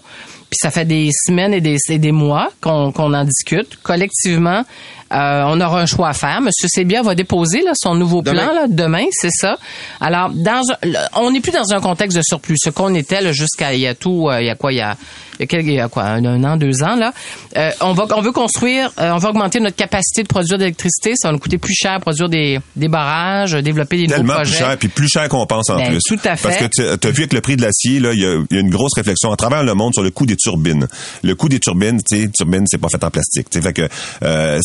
Puis 0.53 0.60
ça 0.62 0.69
fait 0.69 0.86
des 0.86 1.10
semaines 1.25 1.51
et 1.53 1.62
des, 1.62 1.77
et 1.89 1.98
des 1.98 2.12
mois 2.12 2.50
qu'on, 2.62 2.91
qu'on 2.91 3.12
en 3.15 3.24
discute. 3.24 3.77
Collectivement, 3.81 4.63
euh, 5.12 5.43
on 5.48 5.60
aura 5.62 5.81
un 5.81 5.86
choix 5.88 6.10
à 6.10 6.13
faire. 6.13 6.41
Monsieur 6.41 6.67
Sébia 6.67 7.01
va 7.01 7.15
déposer 7.15 7.62
là, 7.63 7.72
son 7.75 7.95
nouveau 7.95 8.22
Demain. 8.22 8.43
plan 8.45 8.53
là, 8.53 8.65
demain, 8.69 9.05
c'est 9.12 9.31
ça. 9.31 9.55
Alors, 10.00 10.29
dans 10.29 10.62
un- 10.83 10.88
on 11.15 11.31
n'est 11.31 11.39
plus 11.41 11.51
dans 11.51 11.74
un 11.74 11.81
contexte 11.81 12.15
de 12.17 12.22
surplus, 12.24 12.57
ce 12.63 12.69
qu'on 12.69 12.93
était 12.93 13.22
là, 13.22 13.31
jusqu'à 13.31 13.74
il 13.74 13.81
y 13.81 13.88
a 13.88 13.95
tout, 13.95 14.27
euh, 14.29 14.41
il 14.41 14.45
y 14.48 14.50
a 14.51 14.55
quoi, 14.55 14.72
il 14.74 14.77
y 14.77 14.81
a, 14.81 14.95
il 15.39 15.41
y 15.41 15.43
a, 15.43 15.48
quel- 15.48 15.65
il 15.65 15.74
y 15.74 15.79
a 15.79 15.88
quoi, 15.88 16.03
un, 16.03 16.23
un 16.25 16.43
an, 16.43 16.58
deux 16.58 16.84
ans 16.84 16.95
là. 16.95 17.13
Euh, 17.58 17.71
on 17.82 17.93
va, 17.93 18.06
on 18.15 18.21
veut 18.21 18.32
construire, 18.32 18.91
euh, 18.99 19.12
on 19.13 19.17
va 19.17 19.30
augmenter 19.30 19.60
notre 19.60 19.75
capacité 19.75 20.21
de 20.23 20.28
produire 20.28 20.58
de 20.58 20.63
l'électricité. 20.63 21.13
Ça 21.15 21.28
va 21.30 21.34
nous 21.34 21.39
coûter 21.39 21.58
plus 21.60 21.73
cher 21.75 21.99
produire 21.99 22.30
des, 22.30 22.60
des 22.75 22.88
barrages, 22.88 23.54
développer 23.54 23.97
des 23.97 24.04
nouveaux 24.04 24.15
tellement 24.17 24.34
plus 24.36 24.49
projets. 24.49 24.58
cher, 24.58 24.78
puis 24.78 24.88
plus 24.88 25.08
cher 25.10 25.28
qu'on 25.30 25.45
pense 25.45 25.69
en 25.69 25.78
Ben, 25.78 25.89
plus. 25.89 25.99
tout 26.08 26.19
à 26.23 26.36
fait. 26.36 26.47
Parce 26.47 26.58
que 26.58 26.95
tu 26.95 27.08
as 27.08 27.12
vu 27.12 27.21
avec 27.23 27.34
le 27.34 27.41
prix 27.41 27.56
de 27.56 27.62
l'acier, 27.62 27.99
là, 27.99 28.12
il 28.13 28.19
y, 28.19 28.25
a 28.25 28.39
il 28.49 28.56
y 28.56 28.58
a 28.58 28.62
une 28.62 28.69
grosse 28.71 28.93
réflexion 28.95 29.32
à 29.32 29.36
travers 29.36 29.63
le 29.63 29.73
monde 29.75 29.93
sur 29.93 30.01
le 30.04 30.10
coût 30.12 30.25
des 30.25 30.36
turbines. 30.43 30.88
Le 31.23 31.36
coût 31.36 31.49
des 31.49 31.60
turbines, 31.60 32.01
tu 32.03 32.21
sais, 32.21 32.29
turbine, 32.29 32.65
c'est 32.67 32.77
pas 32.77 32.89
fait 32.89 33.03
en 33.03 33.10
plastique. 33.10 33.47
Fait 33.51 33.73
que 33.73 33.88
euh, 34.23 34.60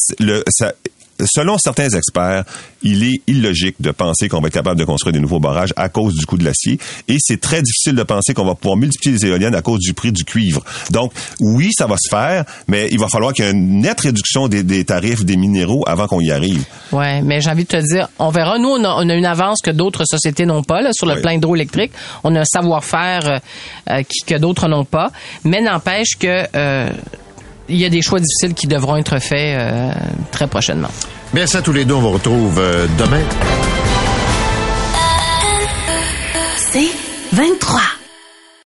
Selon 1.24 1.58
certains 1.58 1.88
experts, 1.88 2.44
il 2.82 3.02
est 3.02 3.20
illogique 3.26 3.76
de 3.80 3.90
penser 3.90 4.28
qu'on 4.28 4.40
va 4.40 4.48
être 4.48 4.54
capable 4.54 4.78
de 4.78 4.84
construire 4.84 5.12
des 5.12 5.18
nouveaux 5.20 5.40
barrages 5.40 5.72
à 5.76 5.88
cause 5.88 6.14
du 6.14 6.24
coût 6.26 6.38
de 6.38 6.44
l'acier 6.44 6.78
et 7.08 7.16
c'est 7.18 7.40
très 7.40 7.60
difficile 7.62 7.94
de 7.96 8.02
penser 8.04 8.34
qu'on 8.34 8.44
va 8.44 8.54
pouvoir 8.54 8.76
multiplier 8.76 9.16
les 9.16 9.26
éoliennes 9.26 9.54
à 9.54 9.62
cause 9.62 9.80
du 9.80 9.94
prix 9.94 10.12
du 10.12 10.24
cuivre. 10.24 10.62
Donc, 10.90 11.12
oui, 11.40 11.70
ça 11.76 11.86
va 11.86 11.96
se 12.00 12.08
faire, 12.08 12.44
mais 12.68 12.88
il 12.92 12.98
va 13.00 13.08
falloir 13.08 13.32
qu'il 13.32 13.44
y 13.44 13.48
ait 13.48 13.52
une 13.52 13.80
nette 13.80 14.00
réduction 14.02 14.46
des, 14.48 14.62
des 14.62 14.84
tarifs 14.84 15.24
des 15.24 15.36
minéraux 15.36 15.82
avant 15.86 16.06
qu'on 16.06 16.20
y 16.20 16.30
arrive. 16.30 16.64
Ouais, 16.92 17.20
mais 17.22 17.40
j'ai 17.40 17.50
envie 17.50 17.64
de 17.64 17.68
te 17.68 17.76
dire, 17.94 18.08
on 18.18 18.30
verra. 18.30 18.58
Nous, 18.58 18.68
on 18.68 18.84
a, 18.84 18.88
on 19.04 19.08
a 19.08 19.14
une 19.14 19.26
avance 19.26 19.60
que 19.60 19.70
d'autres 19.72 20.04
sociétés 20.04 20.46
n'ont 20.46 20.62
pas 20.62 20.80
là, 20.82 20.90
sur 20.92 21.06
le 21.06 21.14
Oui. 21.14 21.20
plan 21.22 21.30
hydroélectrique. 21.32 21.92
On 22.24 22.34
a 22.36 22.40
un 22.40 22.44
savoir-faire 22.44 23.26
euh, 23.28 23.38
euh, 23.90 24.02
qui- 24.02 24.24
que 24.24 24.36
d'autres 24.38 24.68
n'ont 24.68 24.84
pas. 24.84 25.10
Mais 25.44 25.60
n'empêche 25.60 26.16
que 26.18 26.44
euh, 26.54 26.90
il 27.68 27.76
y 27.76 27.84
a 27.84 27.90
des 27.90 28.02
choix 28.02 28.18
difficiles 28.20 28.54
qui 28.54 28.66
devront 28.66 28.96
être 28.96 29.18
faits 29.20 29.58
euh, 29.58 29.90
très 30.30 30.46
prochainement. 30.46 30.90
Merci 31.34 31.56
à 31.58 31.62
tous 31.62 31.72
les 31.72 31.84
deux. 31.84 31.94
On 31.94 32.00
vous 32.00 32.12
retrouve 32.12 32.58
euh, 32.58 32.86
demain. 32.98 33.22
C'est 36.56 36.90
23. 37.32 37.97